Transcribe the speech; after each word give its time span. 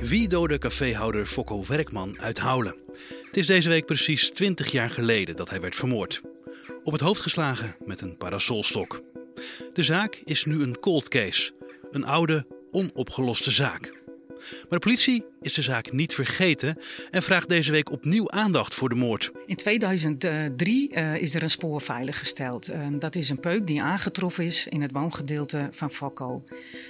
Wie 0.00 0.28
doodde 0.28 0.58
caféhouder 0.58 1.26
Fokko 1.26 1.64
Werkman 1.66 2.20
uit 2.20 2.38
Houlen? 2.38 2.74
Het 3.26 3.36
is 3.36 3.46
deze 3.46 3.68
week 3.68 3.86
precies 3.86 4.30
20 4.30 4.70
jaar 4.70 4.90
geleden 4.90 5.36
dat 5.36 5.50
hij 5.50 5.60
werd 5.60 5.74
vermoord. 5.74 6.22
Op 6.84 6.92
het 6.92 7.00
hoofd 7.00 7.20
geslagen 7.20 7.76
met 7.84 8.00
een 8.00 8.16
parasolstok. 8.16 9.02
De 9.72 9.82
zaak 9.82 10.20
is 10.24 10.44
nu 10.44 10.62
een 10.62 10.78
cold 10.80 11.08
case. 11.08 11.52
Een 11.90 12.04
oude, 12.04 12.46
onopgeloste 12.70 13.50
zaak. 13.50 13.92
Maar 14.40 14.78
de 14.78 14.78
politie 14.78 15.24
is 15.40 15.54
de 15.54 15.62
zaak 15.62 15.92
niet 15.92 16.14
vergeten 16.14 16.78
en 17.10 17.22
vraagt 17.22 17.48
deze 17.48 17.70
week 17.70 17.92
opnieuw 17.92 18.30
aandacht 18.30 18.74
voor 18.74 18.88
de 18.88 18.94
moord. 18.94 19.32
In 19.46 19.56
2003 19.56 20.92
uh, 20.92 21.16
is 21.16 21.34
er 21.34 21.42
een 21.42 21.50
spoor 21.50 21.80
veiliggesteld. 21.80 22.70
Uh, 22.70 22.76
dat 22.98 23.14
is 23.14 23.28
een 23.28 23.40
peuk 23.40 23.66
die 23.66 23.82
aangetroffen 23.82 24.44
is 24.44 24.66
in 24.66 24.82
het 24.82 24.92
woongedeelte 24.92 25.68
van 25.70 25.90
Fokko. 25.90 26.44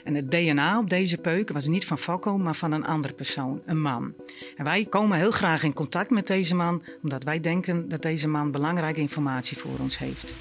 En 0.05 0.15
het 0.15 0.31
DNA 0.31 0.79
op 0.79 0.89
deze 0.89 1.19
peuk 1.19 1.51
was 1.51 1.67
niet 1.67 1.85
van 1.85 1.99
Fokko, 1.99 2.39
maar 2.39 2.57
van 2.57 2.73
een 2.73 2.87
andere 2.87 3.15
persoon, 3.15 3.63
een 3.67 3.81
man. 3.81 4.15
En 4.57 4.65
wij 4.65 4.85
komen 4.85 5.19
heel 5.19 5.31
graag 5.31 5.63
in 5.63 5.73
contact 5.73 6.11
met 6.11 6.27
deze 6.27 6.55
man, 6.55 6.83
omdat 7.03 7.25
wij 7.25 7.41
denken 7.41 7.89
dat 7.89 8.03
deze 8.03 8.29
man 8.29 8.51
belangrijke 8.51 9.01
informatie 9.01 9.57
voor 9.57 9.79
ons 9.79 9.99
heeft. 9.99 10.33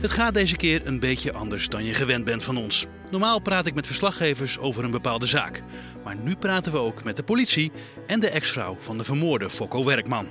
Het 0.00 0.10
gaat 0.10 0.34
deze 0.34 0.56
keer 0.56 0.86
een 0.86 0.98
beetje 0.98 1.32
anders 1.32 1.68
dan 1.68 1.84
je 1.84 1.94
gewend 1.94 2.24
bent 2.24 2.42
van 2.42 2.56
ons. 2.56 2.86
Normaal 3.12 3.40
praat 3.40 3.66
ik 3.66 3.74
met 3.74 3.86
verslaggevers 3.86 4.58
over 4.58 4.84
een 4.84 4.90
bepaalde 4.90 5.26
zaak. 5.26 5.62
Maar 6.04 6.16
nu 6.16 6.36
praten 6.36 6.72
we 6.72 6.78
ook 6.78 7.04
met 7.04 7.16
de 7.16 7.22
politie 7.22 7.72
en 8.06 8.20
de 8.20 8.28
ex-vrouw 8.28 8.76
van 8.78 8.98
de 8.98 9.04
vermoorde 9.04 9.50
Fokko 9.50 9.84
Werkman. 9.84 10.28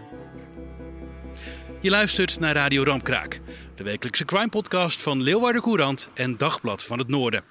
Je 1.81 1.89
luistert 1.89 2.39
naar 2.39 2.55
Radio 2.55 2.83
Ramkraak, 2.83 3.41
de 3.75 3.83
wekelijkse 3.83 4.25
crime-podcast 4.25 5.01
van 5.01 5.21
Leeuwarden 5.21 5.61
Courant 5.61 6.09
en 6.13 6.37
Dagblad 6.37 6.83
van 6.83 6.99
het 6.99 7.07
Noorden. 7.07 7.43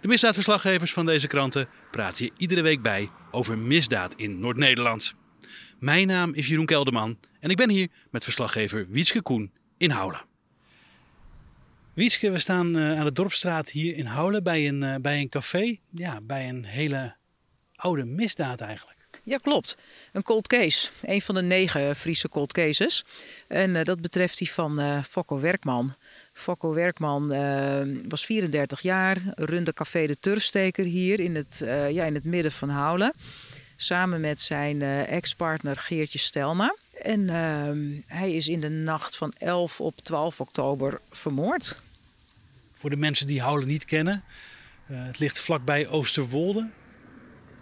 De 0.00 0.08
misdaadverslaggevers 0.08 0.92
van 0.92 1.06
deze 1.06 1.26
kranten 1.26 1.68
praten 1.90 2.24
je 2.24 2.32
iedere 2.36 2.62
week 2.62 2.82
bij 2.82 3.10
over 3.30 3.58
misdaad 3.58 4.14
in 4.14 4.40
Noord-Nederland. 4.40 5.14
Mijn 5.78 6.06
naam 6.06 6.34
is 6.34 6.48
Jeroen 6.48 6.66
Kelderman 6.66 7.18
en 7.40 7.50
ik 7.50 7.56
ben 7.56 7.70
hier 7.70 7.88
met 8.10 8.24
verslaggever 8.24 8.86
Wietske 8.88 9.22
Koen 9.22 9.52
in 9.78 9.90
Houlen. 9.90 10.27
Wieske, 11.98 12.30
we 12.30 12.38
staan 12.38 12.76
uh, 12.76 12.98
aan 12.98 13.04
de 13.04 13.12
Dorpstraat 13.12 13.70
hier 13.70 13.96
in 13.96 14.06
Houlen 14.06 14.42
bij 14.42 14.68
een, 14.68 14.82
uh, 14.82 14.94
bij 15.00 15.20
een 15.20 15.28
café. 15.28 15.76
Ja, 15.90 16.20
bij 16.22 16.48
een 16.48 16.64
hele 16.64 17.14
oude 17.74 18.04
misdaad 18.04 18.60
eigenlijk. 18.60 18.98
Ja, 19.22 19.36
klopt. 19.36 19.76
Een 20.12 20.22
cold 20.22 20.46
case. 20.46 20.88
Een 21.02 21.22
van 21.22 21.34
de 21.34 21.42
negen 21.42 21.96
Friese 21.96 22.28
cold 22.28 22.52
cases. 22.52 23.04
En 23.48 23.74
uh, 23.74 23.84
dat 23.84 24.00
betreft 24.00 24.38
die 24.38 24.52
van 24.52 25.02
Fokko 25.04 25.40
Werkman. 25.40 25.94
Fokko 26.32 26.74
Werkman 26.74 27.28
was 28.08 28.24
34 28.24 28.80
jaar, 28.80 29.16
runde 29.34 29.72
café 29.72 30.06
De 30.06 30.18
Turfsteker 30.18 30.84
hier 30.84 31.20
in 31.20 31.34
het, 31.34 31.62
ja, 31.90 32.04
in 32.04 32.14
het 32.14 32.24
midden 32.24 32.52
van 32.52 32.68
Houlen. 32.68 33.12
Samen 33.76 34.20
met 34.20 34.40
zijn 34.40 34.82
ex-partner 35.06 35.76
Geertje 35.76 36.18
Stelma. 36.18 36.74
En 37.02 37.28
ehm, 37.28 37.86
hij 38.06 38.32
is 38.32 38.48
in 38.48 38.60
de 38.60 38.68
nacht 38.68 39.16
van 39.16 39.32
11 39.38 39.80
op 39.80 39.94
12 40.02 40.40
oktober 40.40 41.00
vermoord. 41.10 41.78
Voor 42.78 42.90
de 42.90 42.96
mensen 42.96 43.26
die 43.26 43.40
Houlen 43.40 43.68
niet 43.68 43.84
kennen, 43.84 44.24
uh, 44.90 45.04
het 45.04 45.18
ligt 45.18 45.40
vlakbij 45.40 45.88
Oosterwolde. 45.88 46.70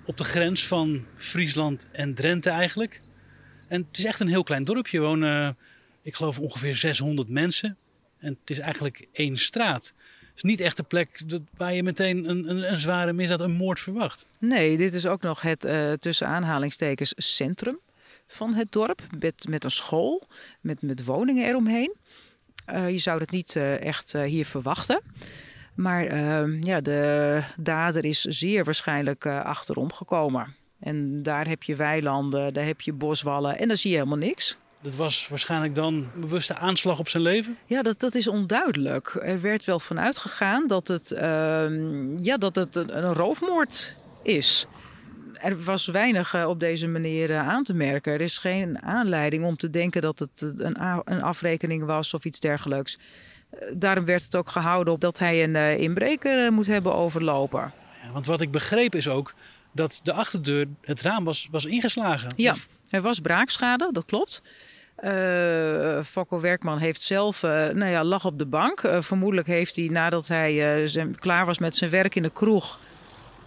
Op 0.04 0.16
de 0.16 0.24
grens 0.24 0.66
van 0.66 1.04
Friesland 1.14 1.88
en 1.92 2.14
Drenthe 2.14 2.50
eigenlijk. 2.50 3.00
En 3.68 3.86
het 3.88 3.98
is 3.98 4.04
echt 4.04 4.20
een 4.20 4.28
heel 4.28 4.42
klein 4.42 4.64
dorpje. 4.64 4.98
Er 4.98 5.04
wonen, 5.04 5.56
ik 6.02 6.14
geloof, 6.14 6.38
ongeveer 6.38 6.74
600 6.74 7.28
mensen. 7.28 7.76
En 8.18 8.36
het 8.40 8.50
is 8.50 8.58
eigenlijk 8.58 9.08
één 9.12 9.36
straat. 9.36 9.92
Het 10.20 10.36
is 10.36 10.42
niet 10.42 10.60
echt 10.60 10.76
de 10.76 10.82
plek 10.82 11.22
waar 11.56 11.74
je 11.74 11.82
meteen 11.82 12.28
een, 12.28 12.50
een, 12.50 12.72
een 12.72 12.78
zware 12.78 13.12
misdaad, 13.12 13.40
een 13.40 13.56
moord 13.56 13.80
verwacht. 13.80 14.26
Nee, 14.38 14.76
dit 14.76 14.94
is 14.94 15.06
ook 15.06 15.22
nog 15.22 15.40
het 15.40 15.64
uh, 15.64 15.92
tussen 15.92 16.26
aanhalingstekens 16.26 17.12
centrum 17.16 17.78
van 18.26 18.54
het 18.54 18.72
dorp. 18.72 19.02
Met, 19.18 19.48
met 19.48 19.64
een 19.64 19.70
school, 19.70 20.26
met, 20.60 20.82
met 20.82 21.04
woningen 21.04 21.46
eromheen. 21.46 21.96
Uh, 22.74 22.90
je 22.90 22.98
zou 22.98 23.20
het 23.20 23.30
niet 23.30 23.54
uh, 23.54 23.82
echt 23.82 24.14
uh, 24.14 24.22
hier 24.22 24.46
verwachten. 24.46 25.00
Maar 25.74 26.04
ehm, 26.04 26.56
ja, 26.60 26.80
de 26.80 27.42
dader 27.56 28.04
is 28.04 28.20
zeer 28.20 28.64
waarschijnlijk 28.64 29.26
achterom 29.26 29.92
gekomen. 29.92 30.54
En 30.80 31.22
daar 31.22 31.48
heb 31.48 31.62
je 31.62 31.76
weilanden, 31.76 32.54
daar 32.54 32.64
heb 32.64 32.80
je 32.80 32.92
boswallen 32.92 33.58
en 33.58 33.68
dan 33.68 33.76
zie 33.76 33.90
je 33.90 33.96
helemaal 33.96 34.18
niks. 34.18 34.58
Dat 34.80 34.96
was 34.96 35.28
waarschijnlijk 35.28 35.74
dan 35.74 35.94
een 35.94 36.20
bewuste 36.20 36.56
aanslag 36.56 36.98
op 36.98 37.08
zijn 37.08 37.22
leven? 37.22 37.58
Ja, 37.66 37.82
dat, 37.82 38.00
dat 38.00 38.14
is 38.14 38.28
onduidelijk. 38.28 39.18
Er 39.22 39.40
werd 39.40 39.64
wel 39.64 39.80
vanuit 39.80 40.18
gegaan 40.18 40.66
dat 40.66 40.88
het, 40.88 41.12
ehm, 41.12 42.16
ja, 42.18 42.36
dat 42.36 42.56
het 42.56 42.76
een, 42.76 42.96
een 42.96 43.12
roofmoord 43.12 43.96
is 44.22 44.66
er 45.46 45.64
was 45.64 45.86
weinig 45.86 46.34
eh, 46.34 46.48
op 46.48 46.60
deze 46.60 46.86
manier 46.86 47.30
eh, 47.30 47.48
aan 47.48 47.62
te 47.62 47.74
merken. 47.74 48.12
Er 48.12 48.20
is 48.20 48.38
geen 48.38 48.82
aanleiding 48.82 49.44
om 49.44 49.56
te 49.56 49.70
denken 49.70 50.00
dat 50.00 50.18
het 50.18 50.60
een, 50.60 50.76
een 51.04 51.22
afrekening 51.22 51.84
was 51.84 52.14
of 52.14 52.24
iets 52.24 52.40
dergelijks. 52.40 52.98
Eh, 53.50 53.68
daarom 53.74 54.04
werd 54.04 54.22
het 54.22 54.36
ook 54.36 54.50
gehouden 54.50 54.92
op 54.92 55.00
dat 55.00 55.18
hij 55.18 55.44
een 55.44 55.78
inbreker 55.78 56.52
moet 56.52 56.66
hebben 56.66 56.94
overlopen. 56.94 57.72
Ja, 58.02 58.12
want 58.12 58.26
wat 58.26 58.40
ik 58.40 58.50
begreep 58.50 58.94
is 58.94 59.08
ook 59.08 59.34
dat 59.72 60.00
de 60.02 60.12
achterdeur, 60.12 60.66
het 60.80 61.02
raam 61.02 61.24
was, 61.24 61.48
was 61.50 61.64
ingeslagen. 61.64 62.28
Ja, 62.36 62.54
er 62.90 63.02
was 63.02 63.20
braakschade, 63.20 63.88
dat 63.92 64.04
klopt. 64.04 64.42
Uh, 65.04 66.02
Fokko 66.02 66.40
Werkman 66.40 66.78
heeft 66.78 67.02
zelf, 67.02 67.42
uh, 67.42 67.50
nou 67.50 67.90
ja, 67.90 68.04
lag 68.04 68.24
op 68.24 68.38
de 68.38 68.46
bank. 68.46 68.82
Uh, 68.82 69.00
vermoedelijk 69.00 69.46
heeft 69.46 69.76
hij 69.76 69.88
nadat 69.88 70.28
hij 70.28 70.88
klaar 71.16 71.46
was 71.46 71.58
met 71.58 71.76
zijn 71.76 71.90
werk 71.90 72.14
in 72.14 72.22
de 72.22 72.30
kroeg, 72.30 72.78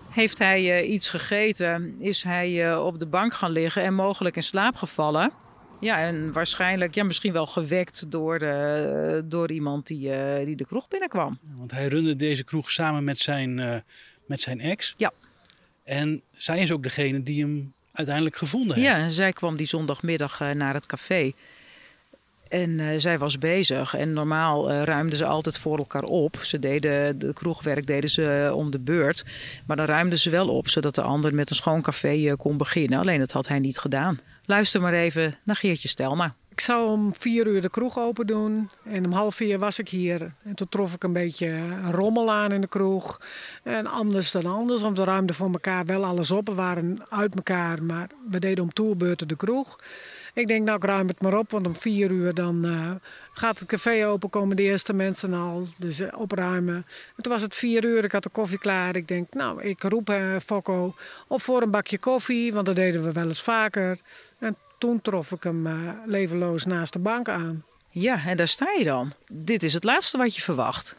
heeft 0.10 0.38
hij 0.38 0.82
uh, 0.82 0.92
iets 0.92 1.10
gegeten, 1.10 1.96
is 2.00 2.24
hij 2.24 2.72
uh, 2.72 2.86
op 2.86 3.00
de 3.00 3.08
bank 3.08 3.34
gaan 3.34 3.52
liggen 3.52 3.84
en 3.84 3.94
mogelijk 3.94 4.36
in 4.36 4.44
slaap 4.44 4.76
gevallen. 4.76 5.32
Ja, 5.80 6.00
en 6.00 6.32
waarschijnlijk 6.32 6.96
ja, 6.96 7.04
misschien 7.04 7.34
wel 7.34 7.46
gewekt 7.46 8.12
door, 8.12 8.40
de, 8.40 9.24
door 9.26 9.52
iemand 9.52 9.88
die, 9.88 10.10
uh, 10.10 10.46
die 10.46 10.56
de 10.56 10.66
kroeg 10.66 10.88
binnenkwam. 10.88 11.40
Want 11.58 11.72
hij 11.72 11.88
runde 11.88 12.16
deze 12.16 12.44
kroeg 12.44 12.72
samen 12.72 13.04
met 13.04 13.18
zijn, 13.18 13.84
met 14.26 14.42
zijn 14.42 14.60
ex. 14.60 14.94
Ja. 14.98 15.12
En 15.84 16.22
zij 16.32 16.60
is 16.60 16.72
ook 16.72 16.84
degene 16.84 17.24
die 17.24 17.42
hem 17.42 17.74
uiteindelijk 17.92 18.38
gevonden 18.38 18.76
heeft. 18.76 18.88
Ja, 18.88 18.98
en 18.98 19.12
zij 19.12 19.34
kwam 19.34 19.56
die 19.56 19.68
zondagmiddag 19.68 20.40
naar 20.40 20.74
het 20.74 20.86
café. 20.86 21.32
En 22.50 22.70
uh, 22.70 22.88
zij 22.98 23.18
was 23.18 23.38
bezig. 23.38 23.96
En 23.96 24.14
normaal 24.14 24.72
uh, 24.72 24.84
ruimden 24.84 25.18
ze 25.18 25.26
altijd 25.26 25.58
voor 25.58 25.78
elkaar 25.78 26.04
op. 26.04 26.38
Ze 26.42 26.60
deden 26.60 27.20
de 27.20 27.34
kroegwerk 27.34 27.88
deden 27.88 28.10
ze 28.10 28.46
uh, 28.46 28.56
om 28.56 28.72
de 28.72 28.80
beurt. 28.80 29.26
Maar 29.68 29.78
dan 29.78 29.86
ruimden 29.86 30.20
ze 30.20 30.30
wel 30.30 30.50
op, 30.50 30.70
zodat 30.70 30.96
de 30.96 31.02
ander 31.02 31.34
met 31.36 31.50
een 31.50 31.56
schoon 31.56 31.82
café 31.82 32.36
kon 32.36 32.58
beginnen. 32.58 33.00
Alleen 33.00 33.20
dat 33.20 33.32
had 33.32 33.48
hij 33.48 33.60
niet 33.60 33.78
gedaan. 33.78 34.20
Luister 34.46 34.82
maar 34.82 34.94
even 34.94 35.38
naar 35.44 35.56
Geertje 35.56 35.88
Stelma. 35.88 36.36
Ik 36.60 36.66
zou 36.66 36.90
om 36.90 37.14
vier 37.16 37.48
uur 37.48 37.62
de 37.62 37.70
kroeg 37.70 38.00
open 38.00 38.28
doen. 38.28 38.70
En 38.84 39.06
om 39.06 39.12
half 39.12 39.36
vier 39.36 39.60
was 39.60 39.80
ik 39.80 39.90
hier. 39.90 40.34
En 40.44 40.56
toen 40.56 40.70
trof 40.70 40.94
ik 40.94 41.04
een 41.04 41.14
beetje 41.14 41.60
rommel 41.92 42.32
aan 42.32 42.52
in 42.52 42.62
de 42.62 42.68
kroeg. 42.68 43.22
En 43.64 43.88
anders 43.88 44.32
dan 44.32 44.46
anders, 44.46 44.82
want 44.82 44.98
we 44.98 45.04
ruimden 45.04 45.36
voor 45.36 45.52
elkaar 45.52 45.86
wel 45.86 46.06
alles 46.06 46.32
op. 46.32 46.48
We 46.48 46.54
waren 46.54 47.00
uit 47.10 47.36
elkaar, 47.36 47.84
maar 47.84 48.10
we 48.30 48.40
deden 48.40 48.64
om 48.64 48.74
toerbeurten 48.74 49.28
de 49.28 49.36
kroeg. 49.36 49.80
Ik 50.40 50.48
denk, 50.48 50.66
nou, 50.66 50.78
ik 50.78 50.84
ruim 50.84 51.08
het 51.08 51.22
maar 51.22 51.38
op, 51.38 51.52
want 51.52 51.68
om 51.68 51.76
vier 51.76 52.12
uur 52.12 52.34
dan 52.34 52.66
uh, 52.66 52.92
gaat 53.32 53.60
het 53.60 53.68
café 53.68 54.08
open, 54.08 54.30
komen 54.30 54.56
de 54.56 54.64
eerste 54.64 54.94
mensen 54.94 55.34
al, 55.34 55.68
dus 55.78 56.00
uh, 56.00 56.08
opruimen. 56.16 56.76
En 57.16 57.24
toen 57.24 57.32
was 57.32 57.42
het 57.42 57.56
vier 57.56 57.86
uur, 57.86 58.04
ik 58.04 58.12
had 58.12 58.24
de 58.24 58.30
koffie 58.30 58.58
klaar. 58.58 58.96
Ik 58.96 59.08
denk, 59.08 59.34
nou, 59.34 59.62
ik 59.62 59.84
roep 59.84 60.10
uh, 60.10 60.36
Fokko 60.46 60.96
op 61.28 61.42
voor 61.42 61.62
een 61.62 61.72
bakje 61.72 61.98
koffie, 61.98 62.54
want 62.54 62.66
dat 62.66 62.76
deden 62.76 63.04
we 63.04 63.12
wel 63.12 63.28
eens 63.28 63.42
vaker. 63.42 64.00
En 64.38 64.56
toen 64.78 65.02
trof 65.02 65.32
ik 65.32 65.44
hem 65.44 65.68
levenloos 66.06 66.66
naast 66.66 66.94
de 66.94 67.00
bank 67.00 67.30
aan. 67.30 67.64
Ja, 67.90 68.26
en 68.26 68.38
daar 68.38 68.48
sta 68.48 68.72
je 68.78 68.84
dan. 68.84 69.14
Dit 69.32 69.64
is 69.64 69.74
het 69.74 69.84
laatste 69.84 70.18
wat 70.18 70.36
je 70.36 70.42
verwacht. 70.42 70.96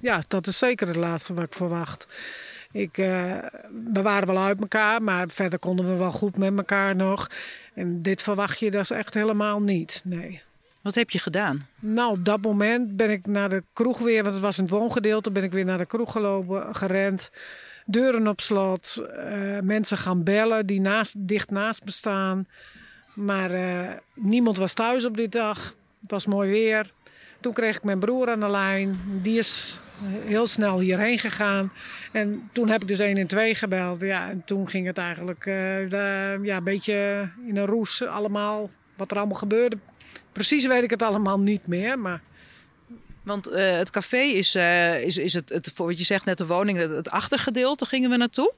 Ja, 0.00 0.22
dat 0.28 0.46
is 0.46 0.58
zeker 0.58 0.86
het 0.86 0.96
laatste 0.96 1.34
wat 1.34 1.44
ik 1.44 1.52
verwacht. 1.52 2.06
Ik, 2.76 2.98
uh, 2.98 3.36
we 3.92 4.02
waren 4.02 4.26
wel 4.26 4.38
uit 4.38 4.60
elkaar, 4.60 5.02
maar 5.02 5.28
verder 5.28 5.58
konden 5.58 5.86
we 5.86 5.94
wel 5.94 6.10
goed 6.10 6.36
met 6.36 6.56
elkaar 6.56 6.96
nog. 6.96 7.30
En 7.74 8.02
dit 8.02 8.22
verwacht 8.22 8.58
je 8.58 8.70
dus 8.70 8.90
echt 8.90 9.14
helemaal 9.14 9.60
niet, 9.60 10.00
nee. 10.04 10.42
Wat 10.82 10.94
heb 10.94 11.10
je 11.10 11.18
gedaan? 11.18 11.68
Nou, 11.78 12.10
op 12.10 12.24
dat 12.24 12.40
moment 12.40 12.96
ben 12.96 13.10
ik 13.10 13.26
naar 13.26 13.48
de 13.48 13.62
kroeg 13.72 13.98
weer, 13.98 14.22
want 14.22 14.34
het 14.34 14.44
was 14.44 14.58
een 14.58 14.68
woongedeelte, 14.68 15.30
ben 15.30 15.42
ik 15.42 15.52
weer 15.52 15.64
naar 15.64 15.78
de 15.78 15.86
kroeg 15.86 16.12
gelopen, 16.12 16.74
gerend. 16.74 17.30
deuren 17.84 18.28
op 18.28 18.40
slot, 18.40 19.02
uh, 19.16 19.58
mensen 19.60 19.98
gaan 19.98 20.22
bellen 20.22 20.66
die 20.66 20.80
naast, 20.80 21.14
dicht 21.16 21.50
naast 21.50 21.84
me 21.84 21.90
staan. 21.90 22.46
Maar 23.14 23.50
uh, 23.50 23.90
niemand 24.14 24.56
was 24.56 24.74
thuis 24.74 25.04
op 25.04 25.16
die 25.16 25.28
dag. 25.28 25.74
Het 26.00 26.10
was 26.10 26.26
mooi 26.26 26.50
weer. 26.50 26.92
Toen 27.46 27.54
kreeg 27.54 27.76
ik 27.76 27.84
mijn 27.84 27.98
broer 27.98 28.30
aan 28.30 28.40
de 28.40 28.48
lijn. 28.48 29.00
Die 29.22 29.38
is 29.38 29.80
heel 30.24 30.46
snel 30.46 30.80
hierheen 30.80 31.18
gegaan. 31.18 31.72
En 32.12 32.50
toen 32.52 32.68
heb 32.68 32.82
ik 32.82 32.88
dus 32.88 32.98
1 32.98 33.16
en 33.16 33.26
2 33.26 33.54
gebeld. 33.54 34.00
Ja, 34.00 34.30
en 34.30 34.42
toen 34.44 34.68
ging 34.68 34.86
het 34.86 34.98
eigenlijk 34.98 35.44
de, 35.44 36.38
ja, 36.42 36.56
een 36.56 36.64
beetje 36.64 37.28
in 37.46 37.56
een 37.56 37.66
roes 37.66 38.02
allemaal. 38.02 38.70
Wat 38.96 39.10
er 39.10 39.16
allemaal 39.16 39.36
gebeurde. 39.36 39.78
Precies 40.32 40.66
weet 40.66 40.82
ik 40.82 40.90
het 40.90 41.02
allemaal 41.02 41.40
niet 41.40 41.66
meer. 41.66 41.98
Maar 41.98 42.20
want 43.22 43.50
uh, 43.50 43.76
het 43.76 43.90
café 43.90 44.20
is, 44.20 44.56
uh, 44.56 45.04
is, 45.04 45.18
is 45.18 45.32
het, 45.32 45.48
het, 45.48 45.76
wat 45.76 45.98
je 45.98 46.04
zegt 46.04 46.24
net 46.24 46.38
de 46.38 46.46
woning, 46.46 46.78
het 46.78 47.10
achtergedeelte 47.10 47.84
gingen 47.84 48.10
we 48.10 48.16
naartoe. 48.16 48.52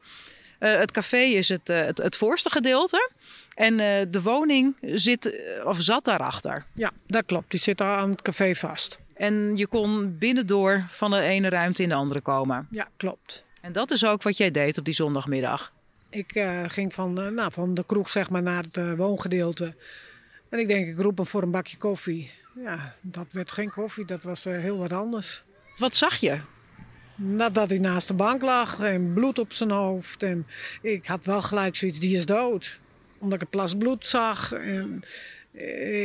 Uh, 0.61 0.79
het 0.79 0.91
café 0.91 1.19
is 1.19 1.49
het, 1.49 1.69
het, 1.69 1.99
het 1.99 2.17
voorste 2.17 2.51
gedeelte. 2.51 3.11
En 3.55 3.77
de 4.11 4.23
woning 4.23 4.77
zit, 4.81 5.41
of 5.65 5.81
zat 5.81 6.05
daarachter. 6.05 6.65
Ja, 6.75 6.91
dat 7.07 7.25
klopt. 7.27 7.51
Die 7.51 7.61
zit 7.61 7.81
aan 7.81 8.11
het 8.11 8.23
café 8.23 8.55
vast. 8.55 8.99
En 9.15 9.57
je 9.57 9.67
kon 9.67 10.19
binnendoor 10.19 10.85
van 10.89 11.11
de 11.11 11.21
ene 11.21 11.49
ruimte 11.49 11.83
in 11.83 11.89
de 11.89 11.95
andere 11.95 12.21
komen. 12.21 12.69
Ja, 12.71 12.89
klopt. 12.97 13.45
En 13.61 13.73
dat 13.73 13.91
is 13.91 14.05
ook 14.07 14.23
wat 14.23 14.37
jij 14.37 14.51
deed 14.51 14.79
op 14.79 14.85
die 14.85 14.95
zondagmiddag. 14.95 15.73
Ik 16.11 16.45
ging 16.67 16.95
van, 16.95 17.13
nou, 17.13 17.53
van 17.53 17.75
de 17.75 17.85
kroeg 17.87 18.11
zeg 18.11 18.31
maar, 18.31 18.43
naar 18.43 18.65
het 18.71 18.97
woongedeelte. 18.97 19.75
En 20.51 20.59
ik 20.59 20.69
denk, 20.69 20.89
ik 20.89 20.99
roep 20.99 21.17
hem 21.17 21.27
voor 21.27 21.43
een 21.43 21.51
bakje 21.51 21.77
koffie. 21.77 22.31
Ja, 22.55 22.95
dat 23.01 23.27
werd 23.31 23.53
geen 23.53 23.71
koffie, 23.71 24.05
dat 24.05 24.23
was 24.23 24.45
heel 24.45 24.79
wat 24.79 24.93
anders. 24.93 25.43
Wat 25.77 25.97
zag 25.97 26.17
je? 26.17 26.41
Nadat 27.21 27.69
hij 27.69 27.79
naast 27.79 28.09
de 28.09 28.15
bank 28.15 28.43
lag 28.43 28.81
en 28.81 29.13
bloed 29.13 29.39
op 29.39 29.53
zijn 29.53 29.71
hoofd. 29.71 30.23
En 30.23 30.47
ik 30.83 31.07
had 31.07 31.25
wel 31.25 31.43
gelijk 31.43 31.77
zoiets, 31.77 32.01
die 32.01 32.17
is 32.17 32.27
dood. 32.27 32.79
Omdat 33.19 33.35
ik 33.35 33.41
het 33.41 33.51
plas 33.51 33.77
bloed 33.77 34.07
zag. 34.07 34.53
En 34.53 35.03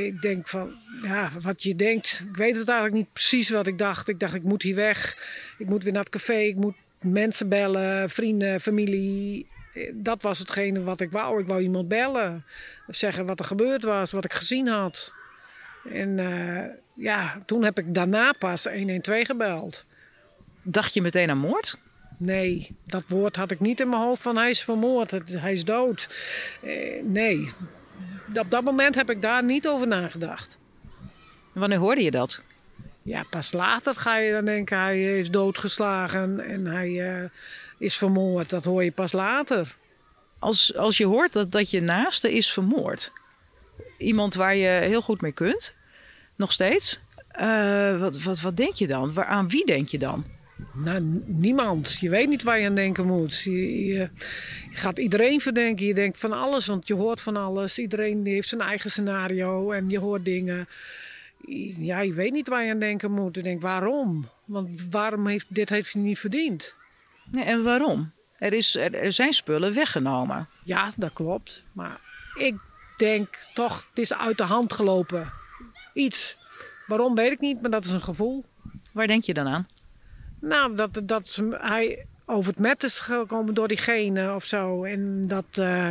ik 0.06 0.22
denk 0.22 0.48
van, 0.48 0.74
ja, 1.02 1.30
wat 1.42 1.64
je 1.64 1.76
denkt. 1.76 2.24
Ik 2.30 2.38
weet 2.38 2.56
het 2.56 2.68
eigenlijk 2.68 2.98
niet 2.98 3.14
precies 3.14 3.50
wat 3.50 3.68
ik 3.68 3.78
dacht. 3.78 4.10
Ik 4.10 4.20
dacht, 4.20 4.34
ik 4.34 4.44
moet 4.44 4.62
hier 4.62 4.76
weg. 4.76 5.18
Ik 5.58 5.70
moet 5.70 5.84
weer 5.84 5.94
naar 5.94 6.04
het 6.04 6.12
café. 6.12 6.38
Ik 6.38 6.56
moet 6.56 6.76
mensen 7.02 7.50
bellen, 7.50 8.10
vrienden, 8.10 8.62
familie. 8.62 9.48
Dat 9.94 10.22
was 10.22 10.40
hetgene 10.40 10.84
wat 10.84 11.00
ik 11.00 11.12
wou. 11.12 11.42
Ik 11.42 11.48
wou 11.48 11.62
iemand 11.62 11.88
bellen. 11.88 12.46
Of 12.88 12.96
zeggen 12.96 13.26
wat 13.26 13.40
er 13.40 13.46
gebeurd 13.46 13.84
was, 13.84 14.12
wat 14.12 14.26
ik 14.26 14.34
gezien 14.34 14.68
had. 14.68 15.14
En 15.90 16.18
uh, 16.18 16.64
ja, 16.96 17.42
toen 17.46 17.64
heb 17.64 17.80
ik 17.80 17.94
daarna 17.94 18.32
pas 18.32 18.66
112 18.66 19.26
gebeld. 19.26 19.86
Dacht 20.64 20.94
je 20.94 21.02
meteen 21.02 21.30
aan 21.30 21.38
moord? 21.38 21.78
Nee, 22.18 22.76
dat 22.86 23.04
woord 23.08 23.36
had 23.36 23.52
ik 23.52 23.60
niet 23.60 23.80
in 23.80 23.90
mijn 23.90 24.02
hoofd 24.02 24.22
van 24.22 24.38
hij 24.38 24.50
is 24.50 24.64
vermoord, 24.64 25.12
hij 25.32 25.54
is 25.54 25.66
dood. 25.66 26.08
Eh, 26.62 27.04
nee, 27.04 27.50
op 28.36 28.52
dat 28.52 28.64
moment 28.64 28.96
heb 28.96 29.10
ik 29.10 29.22
daar 29.22 29.44
niet 29.44 29.68
over 29.68 29.88
nagedacht. 29.88 30.58
Wanneer 31.54 31.78
hoorde 31.78 32.04
je 32.04 32.12
dat? 32.12 32.42
Ja, 33.02 33.24
pas 33.30 33.52
later 33.52 33.96
ga 33.96 34.18
je 34.18 34.32
dan 34.32 34.46
denken 34.46 34.78
hij 34.78 35.20
is 35.20 35.32
doodgeslagen 35.32 36.40
en 36.40 36.66
hij 36.66 36.90
uh, 36.90 37.30
is 37.78 37.98
vermoord. 37.98 38.50
Dat 38.50 38.64
hoor 38.64 38.84
je 38.84 38.92
pas 38.92 39.12
later. 39.12 39.76
Als, 40.40 40.76
als 40.76 40.98
je 40.98 41.06
hoort 41.06 41.34
dat, 41.34 41.52
dat 41.52 41.72
je 41.72 41.82
naaste 41.82 42.34
is 42.34 42.52
vermoord, 42.52 43.12
iemand 43.98 44.34
waar 44.34 44.56
je 44.56 44.68
heel 44.68 45.02
goed 45.02 45.22
mee 45.22 45.32
kunt, 45.32 45.76
nog 46.36 46.52
steeds. 46.52 47.00
Uh, 47.42 48.00
wat, 48.00 48.22
wat, 48.22 48.42
wat 48.42 48.58
denk 48.58 48.76
je 48.76 48.88
dan? 48.88 49.14
Waar, 49.14 49.26
aan 49.26 49.50
wie 49.50 49.66
denk 49.66 49.88
je 49.88 49.98
dan? 49.98 50.26
Nou, 50.74 51.24
niemand. 51.26 51.98
Je 52.00 52.10
weet 52.10 52.30
niet 52.30 52.44
waar 52.44 52.60
je 52.60 52.68
aan 52.68 52.76
denken 52.76 53.06
moet. 53.06 53.40
Je, 53.40 53.86
je, 53.86 54.10
gaat 54.70 55.00
iedereen 55.00 55.42
verdenken. 55.42 55.86
Je 55.86 55.94
denkt 55.94 56.18
van 56.18 56.32
alles, 56.32 56.66
want 56.66 56.88
je 56.88 56.94
hoort 56.94 57.22
van 57.22 57.36
alles. 57.36 57.80
Iedereen 57.80 58.26
heeft 58.26 58.48
zijn 58.48 58.62
eigen 58.62 58.92
scenario 58.92 59.72
en 59.72 59.90
je 59.90 60.00
hoort 60.00 60.26
dingen. 60.26 60.68
Ja, 61.78 62.00
je 62.00 62.14
weet 62.14 62.32
niet 62.32 62.48
waar 62.48 62.64
je 62.64 62.72
aan 62.72 62.80
denken 62.80 63.12
moet. 63.12 63.36
Je 63.36 63.42
denkt, 63.42 63.64
waarom? 63.64 64.30
Want 64.46 64.70
waarom 64.90 65.28
heeft 65.28 65.46
dit 65.50 65.70
heeft 65.70 65.94
hij 65.94 66.02
niet 66.02 66.20
verdiend? 66.20 66.76
Nee, 67.32 67.44
en 67.44 67.64
waarom? 67.64 68.12
Er, 68.38 68.54
is, 68.54 68.76
er 68.76 69.12
zijn 69.12 69.34
spullen 69.34 69.74
weggenomen. 69.74 70.48
Ja, 70.64 70.92
dat 70.96 71.14
klopt. 71.14 71.64
Maar 71.72 72.00
ik 72.36 72.56
denk 72.98 73.28
toch, 73.54 73.88
het 73.90 74.00
is 74.00 74.14
uit 74.14 74.38
de 74.38 74.44
hand 74.44 74.74
gelopen. 74.74 75.32
Iets. 75.94 76.38
Waarom 76.88 77.16
weet 77.16 77.32
ik 77.32 77.40
niet, 77.40 77.62
maar 77.62 77.72
dat 77.72 77.86
is 77.86 77.92
een 77.92 78.02
gevoel. 78.02 78.46
Waar 78.94 79.08
denk 79.08 79.24
je 79.24 79.34
dan 79.34 79.48
aan? 79.48 79.68
Nou, 80.44 80.76
dat, 80.76 81.02
dat 81.04 81.42
hij 81.52 82.06
over 82.26 82.52
het 82.52 82.60
met 82.60 82.84
is 82.84 83.00
gekomen 83.00 83.54
door 83.54 83.68
diegene 83.68 84.34
of 84.34 84.46
zo. 84.46 84.84
En 84.84 85.28
dat, 85.28 85.46
uh, 85.60 85.90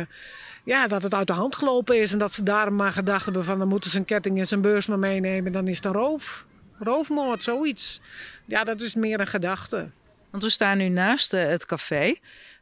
ja, 0.63 0.87
dat 0.87 1.03
het 1.03 1.13
uit 1.13 1.27
de 1.27 1.33
hand 1.33 1.55
gelopen 1.55 2.01
is. 2.01 2.13
En 2.13 2.19
dat 2.19 2.33
ze 2.33 2.43
daarom 2.43 2.75
maar 2.75 2.91
gedacht 2.91 3.23
hebben 3.25 3.45
van... 3.45 3.59
dan 3.59 3.67
moeten 3.67 3.91
ze 3.91 3.97
een 3.97 4.05
ketting 4.05 4.39
en 4.39 4.47
zijn 4.47 4.61
beurs 4.61 4.87
maar 4.87 4.99
meenemen. 4.99 5.51
Dan 5.51 5.67
is 5.67 5.75
het 5.75 5.85
een 5.85 5.93
roof. 5.93 6.45
Roofmoord, 6.77 7.43
zoiets. 7.43 8.01
Ja, 8.45 8.63
dat 8.63 8.81
is 8.81 8.95
meer 8.95 9.19
een 9.19 9.27
gedachte. 9.27 9.89
Want 10.29 10.43
we 10.43 10.49
staan 10.49 10.77
nu 10.77 10.89
naast 10.89 11.33
uh, 11.33 11.45
het 11.45 11.65
café. 11.65 12.15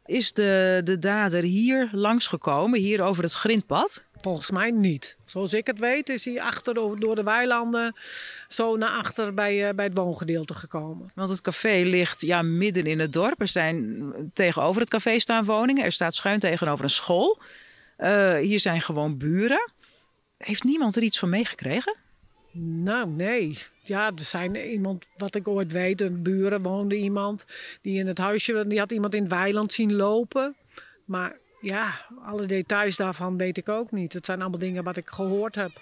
Is 0.06 0.34
de, 0.34 0.82
de 0.84 1.00
dader 1.00 1.44
hier 1.44 1.90
langsgekomen, 1.92 2.80
hier 2.80 3.02
over 3.02 3.24
het 3.24 3.34
grindpad? 3.34 4.06
Volgens 4.22 4.52
mij 4.52 4.72
niet. 4.72 5.18
Zoals 5.26 5.54
ik 5.54 5.68
het 5.68 5.80
weet 5.80 6.10
is 6.10 6.26
hij 6.26 6.42
achter 6.42 6.74
door 6.74 7.16
de 7.16 7.24
weilanden 7.24 7.96
zo 8.48 8.78
naar 8.78 8.90
achter 8.90 9.34
bij, 9.34 9.68
uh, 9.68 9.76
bij 9.76 9.86
het 9.86 9.94
woongedeelte 9.94 10.54
gekomen. 10.54 11.12
Want 11.16 11.30
het 11.30 11.42
café 11.42 11.82
ligt 11.86 12.22
ja, 12.22 12.42
midden 12.42 12.86
in 12.86 13.00
het 13.00 13.14
dorp. 13.14 13.42
Er 13.42 13.48
zijn 13.48 14.14
tegenover 14.34 14.82
het 14.82 14.90
café 14.90 15.20
staan 15.20 15.46
woningen. 15.46 15.84
Er 15.84 15.92
staat 15.92 16.16
schuin 16.16 16.40
tegenover 16.40 16.84
een 16.84 16.90
school. 16.90 17.40
Uh, 18.00 18.38
hier 18.38 18.60
zijn 18.60 18.82
gewoon 18.82 19.18
buren. 19.18 19.72
Heeft 20.38 20.64
niemand 20.64 20.96
er 20.96 21.04
iets 21.04 21.20
van 21.20 21.30
meegekregen? 21.30 21.96
Nou, 22.84 23.10
nee. 23.10 23.58
Ja, 23.84 24.06
er 24.06 24.24
zijn 24.24 24.56
iemand, 24.56 25.06
wat 25.18 25.36
ik 25.36 25.48
ooit 25.48 25.72
weet, 25.72 26.02
een 26.02 26.22
buren 26.22 26.62
woonde 26.62 26.96
iemand 26.96 27.46
die 27.82 28.00
in 28.00 28.08
het 28.08 28.18
huisje, 28.18 28.68
die 28.68 28.80
had 28.80 28.92
iemand 28.92 29.16
in 29.16 29.22
het 29.22 29.32
weiland 29.32 29.74
zien 29.74 29.94
lopen. 29.94 30.56
Maar 31.06 31.38
ja, 31.62 32.06
alle 32.24 32.46
details 32.46 32.96
daarvan 32.96 33.38
weet 33.38 33.58
ik 33.58 33.70
ook 33.70 33.92
niet. 33.92 34.14
Het 34.14 34.26
zijn 34.26 34.42
allemaal 34.42 34.60
dingen 34.60 34.84
wat 34.84 34.98
ik 34.98 35.10
gehoord 35.10 35.56
heb. 35.56 35.82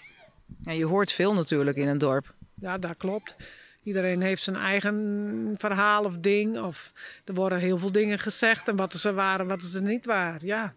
Ja, 0.61 0.71
je 0.71 0.85
hoort 0.85 1.11
veel 1.11 1.33
natuurlijk 1.33 1.77
in 1.77 1.87
een 1.87 1.97
dorp. 1.97 2.33
Ja, 2.55 2.77
dat 2.77 2.97
klopt. 2.97 3.35
Iedereen 3.83 4.21
heeft 4.21 4.43
zijn 4.43 4.55
eigen 4.55 5.55
verhaal 5.57 6.05
of 6.05 6.17
ding. 6.17 6.59
Of 6.59 6.91
er 7.25 7.33
worden 7.33 7.59
heel 7.59 7.77
veel 7.77 7.91
dingen 7.91 8.19
gezegd. 8.19 8.67
En 8.67 8.75
wat 8.75 8.93
is 8.93 9.05
er 9.05 9.13
waar 9.13 9.39
en 9.39 9.47
wat 9.47 9.61
is 9.61 9.73
er 9.73 9.81
niet 9.81 10.05
waar. 10.05 10.45
Ja. 10.45 10.73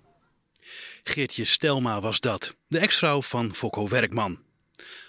Geertje 1.03 1.45
Stelma 1.45 2.00
was 2.00 2.21
dat. 2.21 2.57
De 2.67 2.79
ex-vrouw 2.79 3.23
van 3.23 3.55
Fokko 3.55 3.88
Werkman. 3.88 4.38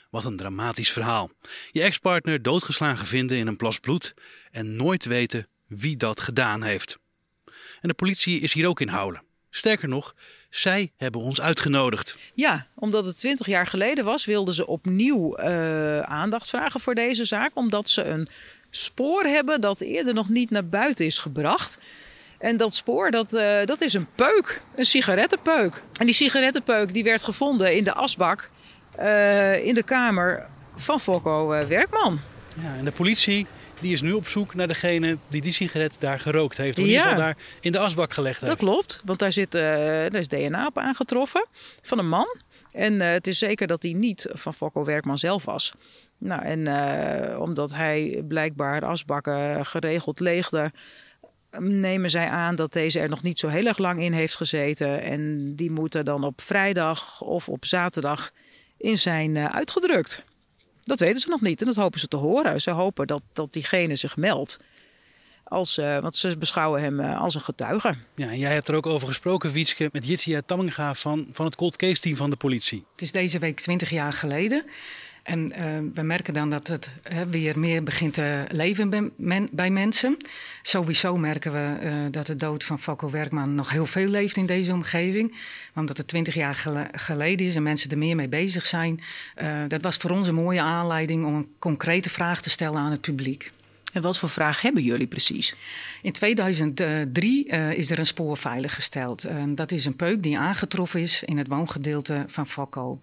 Wat 0.09 0.25
een 0.25 0.37
dramatisch 0.37 0.91
verhaal. 0.91 1.31
Je 1.71 1.81
ex-partner 1.81 2.41
doodgeslagen 2.41 3.07
vinden 3.07 3.37
in 3.37 3.47
een 3.47 3.55
plas 3.55 3.79
bloed. 3.79 4.13
En 4.51 4.75
nooit 4.75 5.05
weten 5.05 5.47
wie 5.67 5.97
dat 5.97 6.19
gedaan 6.19 6.63
heeft. 6.63 6.99
En 7.81 7.87
de 7.89 7.93
politie 7.93 8.39
is 8.39 8.53
hier 8.53 8.67
ook 8.67 8.81
in 8.81 8.87
houden. 8.87 9.23
Sterker 9.55 9.87
nog, 9.87 10.15
zij 10.49 10.91
hebben 10.97 11.21
ons 11.21 11.41
uitgenodigd. 11.41 12.15
Ja, 12.33 12.67
omdat 12.75 13.05
het 13.05 13.17
20 13.19 13.47
jaar 13.47 13.67
geleden 13.67 14.05
was, 14.05 14.25
wilden 14.25 14.53
ze 14.53 14.67
opnieuw 14.67 15.39
uh, 15.39 15.99
aandacht 15.99 16.49
vragen 16.49 16.79
voor 16.79 16.95
deze 16.95 17.25
zaak. 17.25 17.51
Omdat 17.53 17.89
ze 17.89 18.03
een 18.03 18.27
spoor 18.69 19.23
hebben 19.23 19.61
dat 19.61 19.81
eerder 19.81 20.13
nog 20.13 20.29
niet 20.29 20.49
naar 20.49 20.65
buiten 20.65 21.05
is 21.05 21.19
gebracht. 21.19 21.77
En 22.39 22.57
dat 22.57 22.75
spoor, 22.75 23.11
dat, 23.11 23.33
uh, 23.33 23.65
dat 23.65 23.81
is 23.81 23.93
een 23.93 24.07
peuk, 24.15 24.61
een 24.75 24.85
sigarettenpeuk. 24.85 25.81
En 25.99 26.05
die 26.05 26.15
sigarettenpeuk 26.15 26.93
die 26.93 27.03
werd 27.03 27.23
gevonden 27.23 27.75
in 27.75 27.83
de 27.83 27.93
asbak 27.93 28.49
uh, 28.99 29.65
in 29.65 29.73
de 29.73 29.83
kamer 29.83 30.47
van 30.75 30.99
Fokko 30.99 31.47
Werkman. 31.47 32.19
Ja, 32.61 32.75
en 32.77 32.85
de 32.85 32.91
politie 32.91 33.47
die 33.83 33.93
is 33.93 34.01
nu 34.01 34.11
op 34.11 34.27
zoek 34.27 34.55
naar 34.55 34.67
degene 34.67 35.17
die 35.27 35.41
die 35.41 35.51
sigaret 35.51 35.95
daar 35.99 36.19
gerookt 36.19 36.57
heeft. 36.57 36.77
Of 36.77 36.83
in 36.83 36.85
ieder 36.85 37.01
geval 37.01 37.17
daar 37.17 37.37
in 37.61 37.71
de 37.71 37.79
asbak 37.79 38.13
gelegd 38.13 38.41
heeft. 38.41 38.59
Dat 38.59 38.69
klopt, 38.69 39.01
want 39.05 39.19
daar, 39.19 39.31
zit, 39.31 39.55
uh, 39.55 39.61
daar 39.61 40.15
is 40.15 40.27
DNA 40.27 40.65
op 40.65 40.77
aangetroffen 40.77 41.47
van 41.81 41.99
een 41.99 42.09
man. 42.09 42.37
En 42.71 42.93
uh, 42.93 43.11
het 43.11 43.27
is 43.27 43.37
zeker 43.37 43.67
dat 43.67 43.83
hij 43.83 43.93
niet 43.93 44.27
van 44.31 44.53
Fokko 44.53 44.85
Werkman 44.85 45.17
zelf 45.17 45.45
was. 45.45 45.73
Nou, 46.17 46.41
en 46.41 46.59
uh, 46.59 47.39
omdat 47.39 47.75
hij 47.75 48.23
blijkbaar 48.27 48.85
asbakken 48.85 49.65
geregeld 49.65 50.19
leegde, 50.19 50.71
nemen 51.59 52.09
zij 52.09 52.27
aan 52.27 52.55
dat 52.55 52.73
deze 52.73 52.99
er 52.99 53.09
nog 53.09 53.23
niet 53.23 53.39
zo 53.39 53.47
heel 53.47 53.65
erg 53.65 53.77
lang 53.77 54.01
in 54.01 54.13
heeft 54.13 54.35
gezeten. 54.35 55.01
En 55.01 55.55
die 55.55 55.71
moeten 55.71 56.05
dan 56.05 56.23
op 56.23 56.41
vrijdag 56.41 57.21
of 57.21 57.49
op 57.49 57.65
zaterdag 57.65 58.31
in 58.77 58.97
zijn 58.97 59.37
uitgedrukt. 59.37 60.23
Dat 60.83 60.99
weten 60.99 61.21
ze 61.21 61.29
nog 61.29 61.41
niet 61.41 61.59
en 61.59 61.65
dat 61.65 61.75
hopen 61.75 61.99
ze 61.99 62.07
te 62.07 62.17
horen. 62.17 62.61
Ze 62.61 62.71
hopen 62.71 63.07
dat, 63.07 63.21
dat 63.33 63.53
diegene 63.53 63.95
zich 63.95 64.17
meldt. 64.17 64.57
Als, 65.43 65.77
uh, 65.77 65.99
want 65.99 66.15
ze 66.15 66.37
beschouwen 66.37 66.81
hem 66.81 66.99
uh, 66.99 67.21
als 67.21 67.35
een 67.35 67.41
getuige. 67.41 67.95
Ja, 68.15 68.27
en 68.27 68.39
jij 68.39 68.53
hebt 68.53 68.67
er 68.67 68.75
ook 68.75 68.85
over 68.85 69.07
gesproken, 69.07 69.51
Wietske, 69.51 69.89
met 69.91 70.07
Jitsia 70.07 70.41
Tamminga 70.45 70.93
van, 70.93 71.27
van 71.31 71.45
het 71.45 71.55
cold 71.55 71.75
case 71.75 71.99
team 71.99 72.15
van 72.15 72.29
de 72.29 72.35
politie. 72.35 72.85
Het 72.91 73.01
is 73.01 73.11
deze 73.11 73.39
week 73.39 73.59
20 73.59 73.89
jaar 73.89 74.13
geleden. 74.13 74.65
En 75.23 75.51
uh, 75.51 75.91
we 75.93 76.01
merken 76.01 76.33
dan 76.33 76.49
dat 76.49 76.67
het 76.67 76.91
hè, 77.03 77.27
weer 77.27 77.59
meer 77.59 77.83
begint 77.83 78.13
te 78.13 78.45
leven 78.49 78.89
bij, 78.89 79.09
men, 79.15 79.47
bij 79.51 79.69
mensen. 79.69 80.17
Sowieso 80.61 81.17
merken 81.17 81.51
we 81.51 81.79
uh, 81.83 81.93
dat 82.11 82.25
de 82.25 82.35
dood 82.35 82.63
van 82.63 82.79
Fokko 82.79 83.09
Werkman 83.09 83.55
nog 83.55 83.69
heel 83.69 83.85
veel 83.85 84.07
leeft 84.07 84.37
in 84.37 84.45
deze 84.45 84.73
omgeving. 84.73 85.37
Omdat 85.75 85.97
het 85.97 86.07
twintig 86.07 86.33
jaar 86.33 86.55
gele 86.55 86.87
geleden 86.91 87.47
is 87.47 87.55
en 87.55 87.63
mensen 87.63 87.91
er 87.91 87.97
meer 87.97 88.15
mee 88.15 88.29
bezig 88.29 88.65
zijn. 88.65 89.01
Uh, 89.41 89.63
dat 89.67 89.81
was 89.81 89.97
voor 89.97 90.11
ons 90.11 90.27
een 90.27 90.35
mooie 90.35 90.61
aanleiding 90.61 91.25
om 91.25 91.35
een 91.35 91.47
concrete 91.59 92.09
vraag 92.09 92.41
te 92.41 92.49
stellen 92.49 92.79
aan 92.79 92.91
het 92.91 93.01
publiek. 93.01 93.51
En 93.93 94.01
wat 94.01 94.17
voor 94.17 94.29
vraag 94.29 94.61
hebben 94.61 94.83
jullie 94.83 95.07
precies? 95.07 95.55
In 96.01 96.11
2003 96.11 97.51
uh, 97.51 97.71
is 97.71 97.91
er 97.91 97.99
een 97.99 98.05
spoor 98.05 98.37
veiliggesteld. 98.37 99.25
Uh, 99.25 99.43
dat 99.47 99.71
is 99.71 99.85
een 99.85 99.95
peuk 99.95 100.23
die 100.23 100.37
aangetroffen 100.37 101.01
is 101.01 101.23
in 101.23 101.37
het 101.37 101.47
woongedeelte 101.47 102.23
van 102.27 102.47
Fokko. 102.47 102.99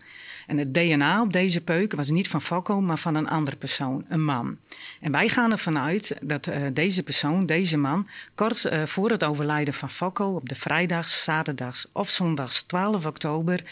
En 0.47 0.59
het 0.59 0.75
DNA 0.75 1.23
op 1.23 1.33
deze 1.33 1.61
peuk 1.61 1.93
was 1.93 2.09
niet 2.09 2.29
van 2.29 2.43
Fokko, 2.43 2.81
maar 2.81 2.99
van 2.99 3.15
een 3.15 3.29
andere 3.29 3.57
persoon, 3.57 4.05
een 4.09 4.25
man. 4.25 4.59
En 5.01 5.13
wij 5.13 5.29
gaan 5.29 5.53
ervan 5.53 5.79
uit 5.79 6.17
dat 6.23 6.47
uh, 6.47 6.57
deze 6.73 7.03
persoon, 7.03 7.47
deze 7.47 7.77
man, 7.77 8.09
kort 8.35 8.65
uh, 8.65 8.83
voor 8.83 9.11
het 9.11 9.25
overlijden 9.25 9.75
van 9.75 9.91
Fokko 9.91 10.35
op 10.35 10.49
de 10.49 10.55
vrijdags, 10.55 11.25
zaterdags 11.25 11.87
of 11.93 12.09
zondags 12.09 12.63
12 12.63 13.07
oktober 13.07 13.63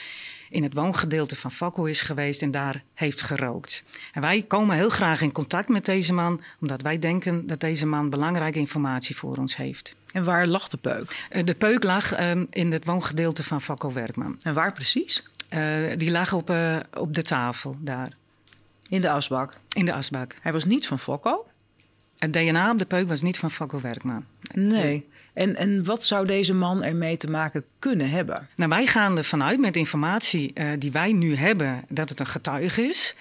in 0.51 0.63
het 0.63 0.75
woongedeelte 0.75 1.37
van 1.37 1.53
Fokko 1.53 1.85
is 1.85 2.01
geweest 2.01 2.43
en 2.43 2.51
daar 2.51 2.83
heeft 2.95 3.23
gerookt. 3.23 3.83
En 4.13 4.21
wij 4.21 4.43
komen 4.43 4.77
heel 4.77 4.89
graag 4.89 5.21
in 5.21 5.33
contact 5.33 5.69
met 5.69 5.85
deze 5.85 6.13
man, 6.13 6.41
omdat 6.61 6.83
wij 6.83 6.99
denken 6.99 7.47
dat 7.47 7.61
deze 7.61 7.87
man 7.87 8.11
belangrijke 8.11 8.59
informatie 8.59 9.17
voor 9.17 9.37
ons 9.37 9.57
heeft. 9.57 9.97
En 10.13 10.25
waar 10.25 10.47
lag 10.47 10.69
de 10.69 10.77
peuk? 10.77 11.27
Uh, 11.33 11.45
de 11.45 11.55
peuk 11.55 11.83
lag 11.83 12.21
um, 12.21 12.47
in 12.51 12.73
het 12.73 12.85
woongedeelte 12.85 13.45
van 13.45 13.63
Fokko 13.63 13.93
Werkman. 13.93 14.37
En 14.43 14.55
waar 14.55 14.73
precies? 14.73 15.23
Uh, 15.55 15.93
die 15.97 16.11
lag 16.11 16.33
op, 16.33 16.51
uh, 16.51 16.79
op 16.95 17.15
de 17.15 17.23
tafel 17.23 17.77
daar. 17.81 18.09
In 18.89 19.01
de 19.01 19.11
asbak? 19.11 19.53
In 19.73 19.85
de 19.85 19.93
asbak. 19.93 20.35
Hij 20.43 20.53
was 20.53 20.65
niet 20.65 20.87
van 20.87 20.99
Fokko? 20.99 21.47
Het 22.19 22.33
DNA 22.33 22.71
op 22.71 22.79
de 22.79 22.87
peuk 22.87 23.09
was 23.09 23.23
niet 23.23 23.39
van 23.39 23.51
Fokko 23.51 23.81
Werkman. 23.81 24.25
Nee. 24.53 25.09
En, 25.39 25.57
en 25.57 25.85
wat 25.85 26.05
zou 26.05 26.27
deze 26.27 26.55
man 26.55 26.85
ermee 26.85 27.17
te 27.17 27.31
maken 27.31 27.65
kunnen 27.79 28.11
hebben? 28.11 28.49
Nou, 28.57 28.71
wij 28.71 28.87
gaan 28.87 29.17
ervan 29.17 29.43
uit 29.43 29.59
met 29.59 29.77
informatie 29.77 30.51
uh, 30.55 30.67
die 30.79 30.93
wij 30.93 31.13
nu 31.13 31.35
hebben 31.35 31.85
dat 31.89 32.09
het 32.09 32.21
een 32.21 32.27
getuige 32.27 32.83
is. 32.83 33.15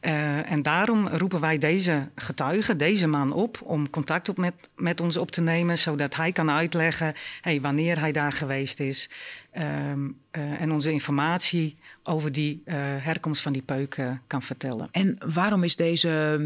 Uh, 0.00 0.50
en 0.50 0.62
daarom 0.62 1.08
roepen 1.08 1.40
wij 1.40 1.58
deze 1.58 2.08
getuige, 2.14 2.76
deze 2.76 3.06
man 3.06 3.32
op, 3.32 3.60
om 3.64 3.90
contact 3.90 4.28
op 4.28 4.36
met, 4.36 4.54
met 4.76 5.00
ons 5.00 5.16
op 5.16 5.30
te 5.30 5.40
nemen, 5.40 5.78
zodat 5.78 6.14
hij 6.14 6.32
kan 6.32 6.50
uitleggen 6.50 7.14
hey, 7.40 7.60
wanneer 7.60 7.98
hij 7.98 8.12
daar 8.12 8.32
geweest 8.32 8.80
is. 8.80 9.10
Um, 9.58 10.18
uh, 10.32 10.60
en 10.60 10.72
onze 10.72 10.92
informatie 10.92 11.76
over 12.02 12.32
die 12.32 12.62
uh, 12.64 12.74
herkomst 12.78 13.42
van 13.42 13.52
die 13.52 13.62
peuk 13.62 14.02
kan 14.26 14.42
vertellen. 14.42 14.88
En 14.90 15.18
waarom 15.34 15.64
is 15.64 15.76
deze, 15.76 16.40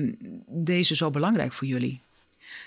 deze 0.46 0.96
zo 0.96 1.10
belangrijk 1.10 1.52
voor 1.52 1.66
jullie? 1.66 2.00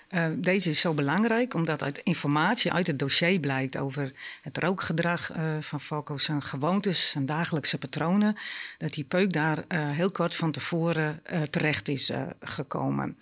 Uh, 0.10 0.26
deze 0.36 0.70
is 0.70 0.80
zo 0.80 0.94
belangrijk 0.94 1.54
omdat 1.54 1.84
uit 1.84 1.98
informatie 1.98 2.74
uit 2.74 2.88
het 2.88 3.00
dossier 3.00 3.40
blijkt 3.40 3.78
over 3.78 4.12
het 4.42 4.58
rookgedrag 4.58 5.36
uh, 5.36 5.58
van 5.60 5.82
Falco, 5.82 6.18
zijn 6.18 6.44
gewoontes, 6.44 7.10
zijn 7.10 7.26
dagelijkse 7.26 7.78
patronen, 7.78 8.36
dat 8.78 8.94
die 8.94 9.04
peuk 9.04 9.34
daar 9.34 9.58
uh, 9.58 9.90
heel 9.90 10.12
kort 10.12 10.36
van 10.36 10.52
tevoren 10.52 11.22
terecht 11.50 11.88
is 11.88 12.12
gekomen. 12.42 13.18